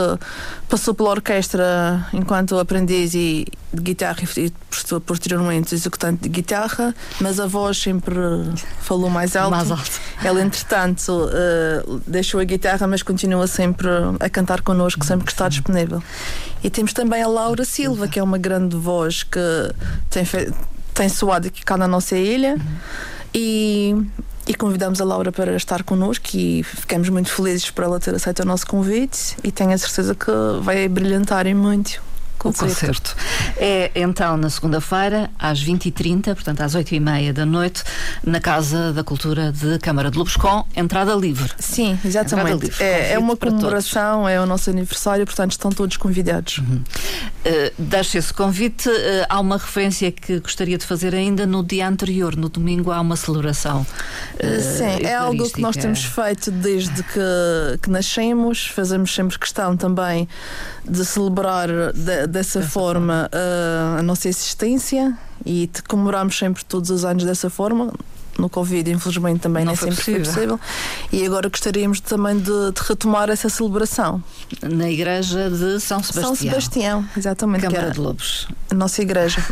passou 0.67 0.93
pela 0.93 1.11
orquestra 1.11 2.05
enquanto 2.11 2.59
aprendiz 2.59 3.13
e 3.13 3.45
de 3.73 3.81
guitarra 3.81 4.21
e 4.37 4.51
posteriormente 5.05 5.73
executante 5.73 6.23
de 6.23 6.29
guitarra, 6.29 6.93
mas 7.21 7.39
a 7.39 7.47
voz 7.47 7.77
sempre 7.77 8.15
falou 8.81 9.09
mais 9.09 9.35
alto. 9.35 9.51
Mais 9.51 9.71
alto. 9.71 10.01
Ela, 10.23 10.41
entretanto, 10.41 11.09
uh, 11.09 12.01
deixou 12.05 12.39
a 12.39 12.43
guitarra, 12.43 12.85
mas 12.85 13.01
continua 13.01 13.47
sempre 13.47 13.87
a 14.19 14.29
cantar 14.29 14.61
connosco, 14.61 15.05
sempre 15.05 15.25
que 15.25 15.31
está 15.31 15.47
disponível. 15.47 16.03
E 16.63 16.69
temos 16.69 16.93
também 16.93 17.21
a 17.21 17.27
Laura 17.27 17.65
Silva, 17.65 18.07
que 18.07 18.19
é 18.19 18.23
uma 18.23 18.37
grande 18.37 18.75
voz 18.75 19.23
que 19.23 19.39
tem 20.09 20.23
feito 20.25 20.53
tem 20.93 21.09
soado 21.09 21.47
aqui 21.47 21.63
cá 21.63 21.77
na 21.77 21.87
nossa 21.87 22.15
ilha 22.15 22.55
uhum. 22.55 22.77
e, 23.33 23.95
e 24.47 24.55
convidamos 24.55 25.01
a 25.01 25.05
Laura 25.05 25.31
para 25.31 25.55
estar 25.55 25.83
connosco 25.83 26.27
e 26.35 26.63
ficamos 26.63 27.09
muito 27.09 27.31
felizes 27.31 27.69
por 27.71 27.83
ela 27.83 27.99
ter 27.99 28.13
aceito 28.15 28.41
o 28.41 28.45
nosso 28.45 28.67
convite 28.67 29.35
e 29.43 29.51
tenho 29.51 29.71
a 29.71 29.77
certeza 29.77 30.15
que 30.15 30.31
vai 30.61 30.87
brilhantar 30.87 31.47
em 31.47 31.53
muito 31.53 32.01
o 32.43 32.53
concerto. 32.53 33.15
É 33.57 33.91
então 33.95 34.37
na 34.37 34.49
segunda-feira, 34.49 35.29
às 35.37 35.63
20h30, 35.63 36.33
portanto 36.35 36.61
às 36.61 36.75
8h30 36.75 37.33
da 37.33 37.45
noite, 37.45 37.83
na 38.25 38.39
Casa 38.39 38.91
da 38.93 39.03
Cultura 39.03 39.51
de 39.51 39.79
Câmara 39.79 40.11
de 40.11 40.17
Lobos, 40.17 40.35
com 40.35 40.65
entrada 40.75 41.13
livre. 41.13 41.51
Sim, 41.59 41.97
exatamente. 42.03 42.63
Livre, 42.63 42.83
é, 42.83 43.13
é, 43.13 43.19
uma 43.19 43.35
comemoração, 43.35 44.27
é 44.27 44.39
o 44.39 44.45
nosso 44.45 44.69
aniversário, 44.69 45.25
portanto 45.25 45.51
estão 45.51 45.71
todos 45.71 45.97
convidados. 45.97 46.57
Uhum. 46.57 46.81
Uh, 47.45 47.73
deixo 47.77 48.17
esse 48.17 48.33
convite. 48.33 48.89
Uh, 48.89 49.25
há 49.29 49.39
uma 49.39 49.57
referência 49.57 50.11
que 50.11 50.39
gostaria 50.39 50.77
de 50.77 50.85
fazer 50.85 51.13
ainda 51.13 51.45
no 51.45 51.63
dia 51.63 51.87
anterior, 51.87 52.35
no 52.35 52.49
domingo, 52.49 52.91
há 52.91 53.01
uma 53.01 53.15
celebração. 53.15 53.85
Uh, 54.35 54.61
Sim, 54.61 55.05
é 55.05 55.15
algo 55.15 55.49
que 55.49 55.61
nós 55.61 55.75
temos 55.75 56.03
feito 56.03 56.51
desde 56.51 57.03
que, 57.03 57.79
que 57.81 57.89
nascemos, 57.89 58.67
fazemos 58.67 59.13
sempre 59.13 59.37
questão 59.37 59.75
também 59.75 60.27
de 60.87 61.05
celebrar. 61.05 61.67
De, 61.93 62.27
dessa, 62.33 62.61
forma, 62.61 63.29
forma. 63.29 63.95
Uh, 63.95 63.99
a 63.99 64.01
nossa 64.01 64.27
existência 64.27 65.17
e 65.45 65.69
comemoramos 65.87 66.37
sempre 66.37 66.65
todos 66.65 66.89
os 66.89 67.05
anos 67.05 67.23
dessa 67.23 67.49
forma 67.49 67.93
no 68.37 68.49
Covid, 68.49 68.89
infelizmente 68.91 69.41
também 69.41 69.63
não 69.65 69.73
nem 69.73 69.79
sempre 69.79 69.95
possível. 69.95 70.25
foi 70.25 70.33
possível. 70.33 70.59
E 71.11 71.25
agora 71.25 71.49
gostaríamos 71.49 71.99
também 71.99 72.37
de, 72.37 72.43
de, 72.43 72.81
retomar 72.87 73.29
essa 73.29 73.49
celebração. 73.49 74.23
Na 74.61 74.89
igreja 74.89 75.49
de 75.49 75.79
São 75.79 76.01
Sebastião. 76.01 76.23
São 76.23 76.35
Sebastião, 76.35 77.09
exatamente. 77.15 77.61
Câmara 77.61 77.91
de 77.91 77.99
Lobos. 77.99 78.47
A 78.69 78.75
nossa 78.75 79.01
igreja. 79.01 79.43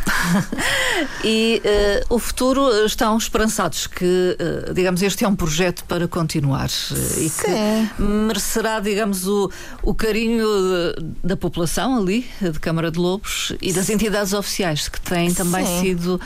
e 1.23 1.61
uh, 2.09 2.15
o 2.15 2.19
futuro 2.19 2.69
estão 2.85 3.17
esperançados 3.17 3.87
que, 3.87 4.37
uh, 4.39 4.73
digamos, 4.73 5.01
este 5.01 5.23
é 5.23 5.27
um 5.27 5.35
projeto 5.35 5.83
para 5.85 6.07
continuar 6.07 6.69
uh, 6.69 7.19
e 7.19 7.29
que 7.29 8.01
merecerá, 8.01 8.79
digamos, 8.79 9.27
o, 9.27 9.51
o 9.83 9.93
carinho 9.93 10.47
de, 10.47 11.05
da 11.23 11.37
população 11.37 11.97
ali, 11.97 12.27
de 12.41 12.59
Câmara 12.59 12.91
de 12.91 12.99
Lobos 12.99 13.53
e 13.61 13.71
das 13.73 13.89
entidades 13.89 14.33
oficiais 14.33 14.87
que 14.87 14.99
têm 15.01 15.33
também 15.33 15.65
Sim. 15.65 15.81
sido 15.81 16.21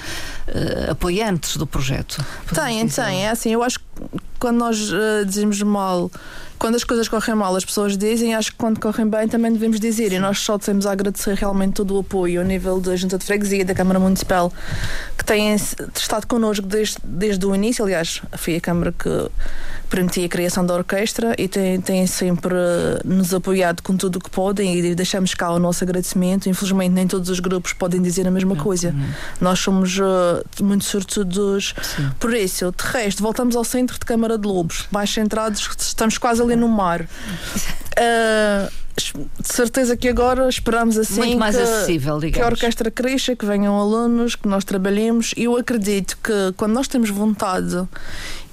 apoiantes 0.89 1.57
do 1.57 1.65
projeto. 1.65 2.23
Tem, 2.53 2.87
tem. 2.87 3.25
É 3.25 3.29
assim, 3.29 3.51
eu 3.51 3.63
acho 3.63 3.79
que 3.79 3.85
quando 4.39 4.57
nós 4.57 4.91
uh, 4.91 5.25
dizemos 5.25 5.61
mal, 5.61 6.11
quando 6.59 6.75
as 6.75 6.83
coisas 6.83 7.07
correm 7.07 7.35
mal, 7.35 7.55
as 7.55 7.65
pessoas 7.65 7.97
dizem, 7.97 8.35
acho 8.35 8.51
que 8.51 8.57
quando 8.57 8.79
correm 8.79 9.07
bem 9.07 9.27
também 9.27 9.51
devemos 9.51 9.79
dizer. 9.79 10.11
E 10.11 10.19
nós 10.19 10.39
só 10.39 10.57
temos 10.57 10.85
a 10.85 10.91
agradecer 10.91 11.35
realmente 11.35 11.73
todo 11.73 11.95
o 11.95 11.99
apoio 11.99 12.41
a 12.41 12.43
nível 12.43 12.79
da 12.79 12.95
Junta 12.95 13.17
de 13.17 13.25
Freguesia, 13.25 13.65
da 13.65 13.73
Câmara 13.73 13.99
Municipal, 13.99 14.51
que 15.17 15.25
têm 15.25 15.55
estado 15.55 16.27
connosco 16.27 16.65
desde, 16.65 16.97
desde 17.03 17.45
o 17.45 17.55
início. 17.55 17.83
Aliás, 17.83 18.21
foi 18.37 18.55
a 18.55 18.61
Câmara 18.61 18.91
que 18.91 19.29
permitia 19.85 20.25
a 20.25 20.29
criação 20.29 20.65
da 20.65 20.73
orquestra 20.73 21.35
e 21.37 21.47
têm, 21.47 21.79
têm 21.81 22.07
sempre 22.07 22.55
nos 23.03 23.33
apoiado 23.33 23.81
com 23.81 23.95
tudo 23.95 24.17
o 24.17 24.19
que 24.19 24.29
podem 24.29 24.79
e 24.79 24.95
deixamos 24.95 25.33
cá 25.33 25.51
o 25.51 25.59
nosso 25.59 25.83
agradecimento. 25.83 26.49
Infelizmente, 26.49 26.91
nem 26.91 27.07
todos 27.07 27.29
os 27.29 27.39
grupos 27.39 27.73
podem 27.73 28.01
dizer 28.01 28.27
a 28.27 28.31
mesma 28.31 28.55
coisa. 28.55 28.93
Nós 29.39 29.59
somos 29.59 29.97
uh, 29.97 30.43
muito 30.61 30.85
sortudos 30.85 31.73
por 32.19 32.33
isso. 32.33 32.73
De 32.75 32.83
resto, 32.85 33.21
voltamos 33.21 33.55
ao 33.55 33.63
centro 33.63 33.97
de 33.99 34.05
Câmara 34.05 34.37
de 34.37 34.47
Lobos, 34.47 34.87
mais 34.91 35.09
centrados, 35.09 35.69
estamos 35.79 36.17
quase 36.17 36.41
ali 36.41 36.55
no 36.55 36.67
mar. 36.67 37.01
Uh, 37.01 38.71
de 38.95 39.53
certeza 39.53 39.97
que 39.97 40.07
agora 40.07 40.47
esperamos 40.47 40.97
assim 40.97 41.17
Muito 41.17 41.37
mais 41.37 41.55
que, 41.55 41.61
acessível, 41.61 42.19
que 42.19 42.41
a 42.41 42.45
orquestra 42.45 42.89
cresça, 42.89 43.35
que 43.35 43.45
venham 43.45 43.77
alunos, 43.77 44.35
que 44.35 44.47
nós 44.47 44.63
trabalhemos. 44.63 45.33
E 45.35 45.43
eu 45.43 45.57
acredito 45.57 46.17
que 46.23 46.53
quando 46.55 46.73
nós 46.73 46.87
temos 46.87 47.09
vontade 47.09 47.85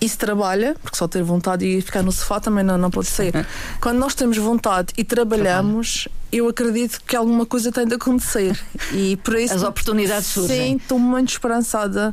e 0.01 0.09
se 0.09 0.19
trabalha, 0.19 0.75
porque 0.83 0.97
só 0.97 1.07
ter 1.07 1.23
vontade 1.23 1.65
e 1.65 1.81
ficar 1.81 2.03
no 2.03 2.11
sofá 2.11 2.41
também 2.41 2.65
não, 2.65 2.77
não 2.77 2.91
pode 2.91 3.07
ser. 3.07 3.47
Quando 3.81 3.99
nós 3.99 4.17
temos 4.17 4.37
vontade 4.37 4.93
e 4.99 5.05
trabalhamos, 5.05 6.09
eu 6.33 6.49
acredito 6.49 7.01
que 7.07 7.15
alguma 7.15 7.47
coisa 7.47 7.71
tem 7.71 7.87
de 7.87 7.95
acontecer. 7.95 8.59
E 8.93 9.17
por 9.19 9.37
isso. 9.37 9.55
As 9.55 9.63
oportunidades 9.63 10.27
surgem. 10.27 10.73
Sim, 10.73 10.77
estou 10.77 10.99
muito 10.99 11.31
esperançada. 11.31 12.13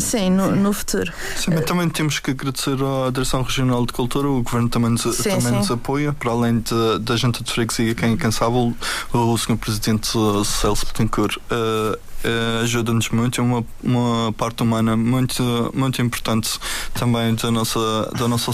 Sim, 0.00 0.30
no, 0.30 0.54
no 0.54 0.72
futuro. 0.72 1.12
Sim, 1.36 1.52
mas 1.54 1.64
também 1.64 1.88
temos 1.88 2.18
que 2.18 2.30
agradecer 2.30 2.76
à 2.82 3.10
Direção 3.10 3.42
Regional 3.42 3.84
de 3.86 3.92
Cultura, 3.92 4.28
o 4.28 4.42
Governo 4.42 4.68
também 4.68 4.90
nos, 4.90 5.02
sim, 5.02 5.22
também 5.22 5.40
sim. 5.40 5.50
nos 5.52 5.70
apoia, 5.70 6.12
para 6.12 6.30
além 6.30 6.60
de, 6.60 6.98
da 7.00 7.16
gente 7.16 7.42
de 7.42 7.52
freguesia, 7.52 7.94
quem 7.94 8.10
é 8.10 8.12
incansável, 8.12 8.74
o 9.12 9.38
Sr. 9.38 9.56
Presidente 9.56 10.08
Celso 10.44 10.86
Betancourt 10.86 11.36
uh, 11.36 11.98
uh, 12.24 12.62
ajuda-nos 12.62 13.08
muito, 13.10 13.40
é 13.40 13.44
uma, 13.44 13.64
uma 13.82 14.32
parte 14.32 14.62
humana 14.62 14.96
muito, 14.96 15.70
muito 15.74 16.00
importante 16.02 16.58
também 16.94 17.34
da 17.34 17.50
nossa, 17.50 18.10
da 18.18 18.28
nossa 18.28 18.50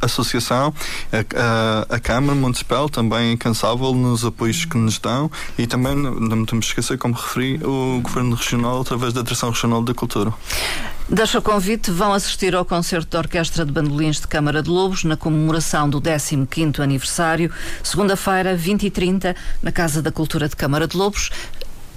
associação, 0.00 0.74
a, 1.12 1.90
a, 1.90 1.96
a 1.96 2.00
Câmara 2.00 2.34
Municipal 2.34 2.88
também 2.88 3.32
incansável 3.32 3.94
nos 3.94 4.24
apoios 4.24 4.64
que 4.64 4.76
nos 4.76 4.98
dão 4.98 5.30
e 5.58 5.66
também, 5.66 5.94
não 5.94 6.44
temos 6.44 6.66
esquecer, 6.66 6.98
como 6.98 7.14
referi, 7.14 7.60
o 7.64 8.00
Governo 8.02 8.36
Regional 8.36 8.80
através 8.80 9.12
da 9.12 9.22
Direção 9.22 9.50
Regional 9.50 9.82
da 9.82 9.94
Cultura. 9.94 10.32
Deixa 11.06 11.38
o 11.38 11.42
convite, 11.42 11.90
vão 11.90 12.14
assistir 12.14 12.54
ao 12.54 12.64
concerto 12.64 13.10
da 13.10 13.18
Orquestra 13.18 13.66
de 13.66 13.70
Bandolins 13.70 14.20
de 14.22 14.26
Câmara 14.26 14.62
de 14.62 14.70
Lobos 14.70 15.04
na 15.04 15.18
comemoração 15.18 15.88
do 15.88 16.00
15º 16.00 16.80
aniversário, 16.80 17.52
segunda-feira, 17.82 18.56
20 18.56 18.86
e 18.86 18.90
30 18.90 19.36
na 19.62 19.70
Casa 19.70 20.00
da 20.00 20.10
Cultura 20.10 20.48
de 20.48 20.56
Câmara 20.56 20.88
de 20.88 20.96
Lobos. 20.96 21.30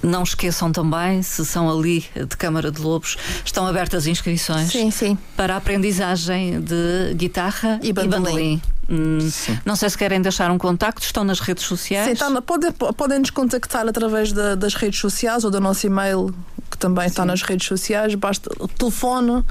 Não 0.02 0.24
esqueçam 0.24 0.72
também, 0.72 1.24
se 1.24 1.44
são 1.46 1.70
ali 1.70 2.06
de 2.16 2.38
Câmara 2.38 2.72
de 2.72 2.80
Lobos, 2.82 3.18
estão 3.44 3.66
abertas 3.66 4.06
inscrições 4.06 4.72
sim, 4.72 4.92
sim. 4.92 5.18
para 5.36 5.56
a 5.56 5.58
aprendizagem 5.58 6.62
de 6.62 7.14
guitarra 7.16 7.80
e 7.82 7.92
bandolim. 7.92 8.06
E 8.06 8.20
bandolim. 8.20 8.62
Hum, 8.90 9.30
não 9.66 9.76
sei 9.76 9.90
se 9.90 9.98
querem 9.98 10.22
deixar 10.22 10.50
um 10.50 10.58
contacto, 10.58 11.02
estão 11.02 11.24
nas 11.24 11.40
redes 11.40 11.66
sociais. 11.66 12.18
Sim, 12.18 12.34
tá, 12.34 12.42
podem, 12.42 12.72
podem 12.72 13.20
nos 13.20 13.32
contactar 13.32 13.88
através 13.88 14.32
de, 14.32 14.56
das 14.56 14.76
redes 14.76 15.00
sociais 15.00 15.44
ou 15.44 15.52
do 15.52 15.60
nosso 15.60 15.86
e-mail, 15.86 16.34
que 16.72 16.78
também 16.78 17.04
Sim. 17.04 17.10
está 17.10 17.26
nas 17.26 17.42
redes 17.42 17.68
sociais. 17.68 18.16
Basta 18.16 18.50
o 18.60 18.68
telefone 18.68 19.44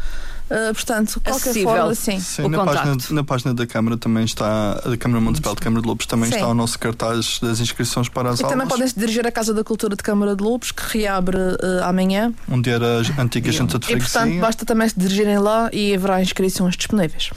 Uh, 0.48 0.72
portanto, 0.72 1.20
qualquer 1.24 1.50
Acessível. 1.50 1.70
forma, 1.74 1.94
sim. 1.94 2.20
Sim, 2.20 2.42
o 2.42 2.48
na 2.48 2.64
página, 2.64 2.96
na 3.10 3.24
página 3.24 3.52
da 3.54 3.66
Câmara 3.66 3.96
também 3.96 4.24
está, 4.24 4.72
a 4.74 4.96
Câmara 4.96 5.20
Municipal 5.20 5.54
de 5.56 5.60
Câmara 5.60 5.82
de 5.82 5.88
Lobos 5.88 6.06
também 6.06 6.28
Sim. 6.30 6.36
está 6.36 6.46
o 6.48 6.54
nosso 6.54 6.78
cartaz 6.78 7.40
das 7.42 7.58
inscrições 7.58 8.08
para 8.08 8.30
as 8.30 8.38
E 8.38 8.42
também 8.42 8.58
aulas, 8.60 8.68
podem 8.72 8.86
se 8.88 8.96
dirigir 8.98 9.26
à 9.26 9.32
Casa 9.32 9.52
da 9.52 9.64
Cultura 9.64 9.96
de 9.96 10.02
Câmara 10.04 10.36
de 10.36 10.42
Lobos, 10.44 10.70
que 10.70 10.98
reabre 10.98 11.36
uh, 11.36 11.82
amanhã. 11.84 12.32
onde 12.48 12.70
era 12.70 13.02
a 13.18 13.22
antiga 13.22 13.50
junta 13.50 13.78
de 13.78 13.86
E, 13.92 13.96
portanto, 13.96 14.12
freguesia. 14.12 14.40
basta 14.40 14.64
também 14.64 14.88
se 14.88 14.98
dirigirem 14.98 15.38
lá 15.38 15.68
e 15.72 15.94
haverá 15.94 16.22
inscrições 16.22 16.76
disponíveis. 16.76 17.30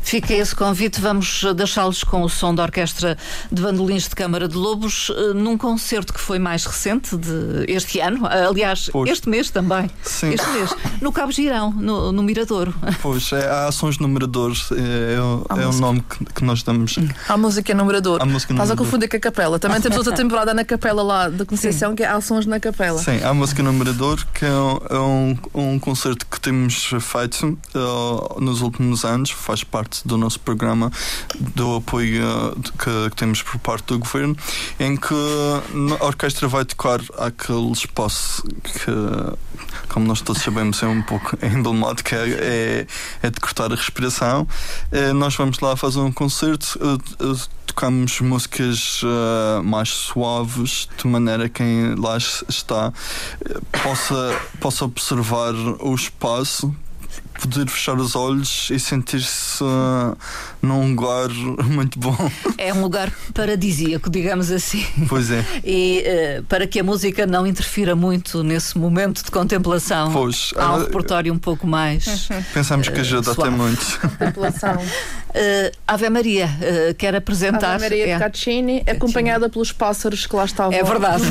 Fica 0.00 0.32
esse 0.34 0.54
convite. 0.54 1.00
Vamos 1.00 1.42
deixá-los 1.56 2.04
com 2.04 2.22
o 2.22 2.28
som 2.28 2.54
da 2.54 2.62
Orquestra 2.62 3.16
de 3.50 3.60
Bandolins 3.62 4.04
de 4.08 4.14
Câmara 4.14 4.46
de 4.46 4.54
Lobos, 4.56 5.10
eh, 5.10 5.32
num 5.34 5.56
concerto 5.56 6.12
que 6.12 6.20
foi 6.20 6.38
mais 6.38 6.64
recente 6.66 7.16
de 7.16 7.64
este 7.66 8.00
ano. 8.00 8.26
Ah, 8.26 8.46
Aliás, 8.48 8.90
Pois. 8.92 9.10
este 9.10 9.28
mês 9.28 9.50
também. 9.50 9.90
Sim. 10.02 10.28
Este 10.34 10.48
mês. 10.50 10.74
No 11.00 11.10
Cabo 11.10 11.32
Girão, 11.32 11.70
no, 11.72 12.12
no 12.12 12.22
Miradouro. 12.44 12.74
Pois, 13.02 13.32
é, 13.32 13.46
há 13.48 13.68
ações 13.68 13.98
numeradores, 13.98 14.68
é, 14.72 15.14
é, 15.58 15.62
é 15.62 15.66
o 15.66 15.72
nome 15.74 16.02
que, 16.08 16.24
que 16.26 16.44
nós 16.44 16.62
damos 16.62 16.96
Há 17.28 17.36
música 17.36 17.74
numerador. 17.74 18.22
à 18.22 18.24
música 18.24 18.52
Estás 18.52 18.70
a 18.70 18.74
numerador. 18.74 18.76
confundir 18.86 19.08
com 19.08 19.16
a 19.16 19.20
capela. 19.20 19.58
Também 19.58 19.80
temos 19.80 19.98
outra 19.98 20.14
temporada 20.14 20.54
na 20.54 20.64
capela 20.64 21.02
lá 21.02 21.28
da 21.28 21.44
Conceição, 21.44 21.94
que 21.94 22.02
é 22.02 22.06
Há 22.06 22.20
Sons 22.20 22.46
na 22.46 22.60
Capela. 22.60 22.98
Sim, 23.02 23.22
há 23.22 23.30
a 23.30 23.34
música 23.34 23.62
numerador, 23.62 24.24
que 24.32 24.44
é 24.44 24.50
um, 24.50 24.78
é 24.90 24.98
um, 24.98 25.38
um 25.74 25.78
concerto 25.78 26.26
que 26.26 26.40
temos 26.40 26.90
feito 27.00 27.58
eh, 27.74 28.40
nos 28.40 28.60
últimos 28.62 29.04
anos, 29.04 29.30
faz 29.30 29.64
parte 29.64 30.06
do 30.06 30.16
nosso 30.16 30.40
programa 30.40 30.90
do 31.54 31.76
apoio 31.76 32.54
de- 32.56 32.72
que, 32.72 33.10
que 33.10 33.16
temos 33.16 33.42
por 33.42 33.58
parte 33.58 33.86
do 33.86 33.98
governo, 33.98 34.36
em 34.78 34.96
que 34.96 35.14
a 36.00 36.04
orquestra 36.06 36.48
vai 36.48 36.64
tocar 36.64 37.00
aquele 37.18 37.70
espaço 37.72 38.42
que, 38.62 39.88
como 39.88 40.06
nós 40.06 40.20
todos 40.20 40.42
sabemos, 40.42 40.82
é 40.82 40.86
um 40.86 41.02
pouco 41.02 41.36
emblemático, 41.44 42.14
é, 42.14 42.33
é, 42.38 42.86
é 43.22 43.30
de 43.30 43.40
cortar 43.40 43.72
a 43.72 43.74
respiração. 43.76 44.46
Eh, 44.92 45.12
Nós 45.12 45.34
vamos 45.36 45.58
lá 45.60 45.76
fazer 45.76 46.00
um 46.00 46.12
concerto. 46.12 46.78
eh, 46.80 47.24
eh, 47.24 47.54
Tocamos 47.66 48.20
músicas 48.20 49.00
mais 49.64 49.88
suaves, 49.88 50.86
de 50.96 51.08
maneira 51.08 51.48
que 51.48 51.54
quem 51.64 51.94
lá 51.96 52.16
es- 52.16 52.44
está 52.48 52.92
possa, 53.82 54.40
possa 54.60 54.84
observar 54.84 55.54
o 55.54 55.92
espaço, 55.94 56.72
poder 57.40 57.68
fechar 57.68 57.96
os 57.98 58.14
olhos 58.16 58.68
e 58.70 58.78
sentir-se 58.78 59.62
eh, 59.62 60.16
num 60.62 60.94
lugar 60.94 61.28
muito 61.64 61.98
bom. 61.98 62.16
É 62.56 62.72
um 62.72 62.82
lugar 62.82 63.12
paradisíaco, 63.32 64.08
digamos 64.10 64.50
assim. 64.50 64.84
Pois 65.08 65.30
é, 65.30 65.44
E 65.64 66.02
eh, 66.04 66.42
para 66.48 66.66
que 66.66 66.80
a 66.80 66.84
música 66.84 67.26
não 67.26 67.46
interfira 67.46 67.94
muito 67.96 68.42
nesse 68.42 68.76
momento 68.78 69.24
de 69.24 69.30
contemplação, 69.30 70.12
pois. 70.12 70.52
há 70.56 70.74
um 70.74 70.80
eh, 70.80 70.84
repertório 70.84 71.32
um 71.32 71.38
pouco 71.38 71.66
mais. 71.66 72.28
Pensamos 72.54 72.88
que 72.88 73.00
ajuda 73.00 73.32
até 73.32 73.50
muito. 73.50 73.98
Contemplação. 74.00 74.78
Eh, 75.34 75.72
Ave 75.86 76.08
Maria, 76.10 76.48
eh, 76.60 76.94
quer 76.96 77.14
apresentar? 77.14 77.74
Ave 77.74 77.84
Maria 77.88 78.06
É. 78.08 78.14
de 78.14 78.18
Caccini, 78.20 78.82
acompanhada 78.88 79.48
pelos 79.48 79.72
pássaros 79.72 80.26
que 80.26 80.36
lá 80.36 80.44
estavam 80.44 80.72
É 80.72 80.82
verdade. 80.82 81.24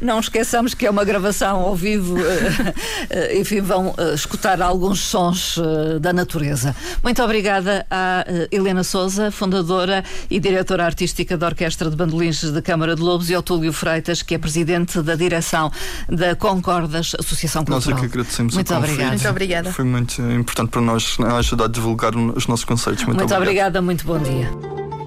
Não 0.00 0.18
esqueçamos 0.18 0.74
que 0.74 0.86
é 0.86 0.90
uma 0.90 1.04
gravação 1.04 1.60
ao 1.60 1.76
vivo, 1.76 2.16
eh, 2.18 2.74
eh, 3.10 3.38
enfim, 3.38 3.60
vão 3.60 3.94
eh, 3.96 4.14
escutar 4.14 4.60
alguns 4.72 5.00
sons 5.00 5.58
eh, 5.58 5.98
da 5.98 6.12
natureza. 6.12 6.74
Muito 7.02 7.22
obrigada 7.22 7.86
à 7.90 8.24
eh, 8.26 8.48
Helena 8.50 8.82
Souza, 8.82 9.30
fundadora 9.30 10.02
e 10.30 10.40
diretora 10.40 10.84
artística 10.86 11.36
da 11.36 11.46
Orquestra 11.46 11.90
de 11.90 11.96
Bandolins 11.96 12.42
da 12.50 12.62
Câmara 12.62 12.96
de 12.96 13.02
Lobos, 13.02 13.28
e 13.28 13.34
ao 13.34 13.42
Túlio 13.42 13.72
Freitas, 13.72 14.22
que 14.22 14.34
é 14.34 14.38
presidente 14.38 15.02
da 15.02 15.14
direção 15.14 15.70
da 16.08 16.34
Concordas 16.34 17.14
Associação 17.18 17.64
Nós 17.68 17.84
é 17.84 17.90
Cultural. 17.90 18.00
que 18.00 18.06
agradecemos 18.06 18.54
Muito 18.54 18.70
o 18.70 18.74
convite. 18.74 18.90
obrigada. 18.92 19.10
Muito 19.16 19.28
obrigada. 19.28 19.72
Foi 19.72 19.84
muito 19.84 20.22
importante 20.22 20.70
para 20.70 20.80
nós 20.80 21.16
ajudar 21.38 21.64
a 21.66 21.68
divulgar 21.68 22.16
os 22.16 22.46
nossos 22.46 22.64
conceitos. 22.64 23.04
Muito, 23.04 23.18
Muito 23.18 23.34
obrigada, 23.34 23.82
muito 23.82 24.06
bom 24.06 24.18
dia. 24.18 25.01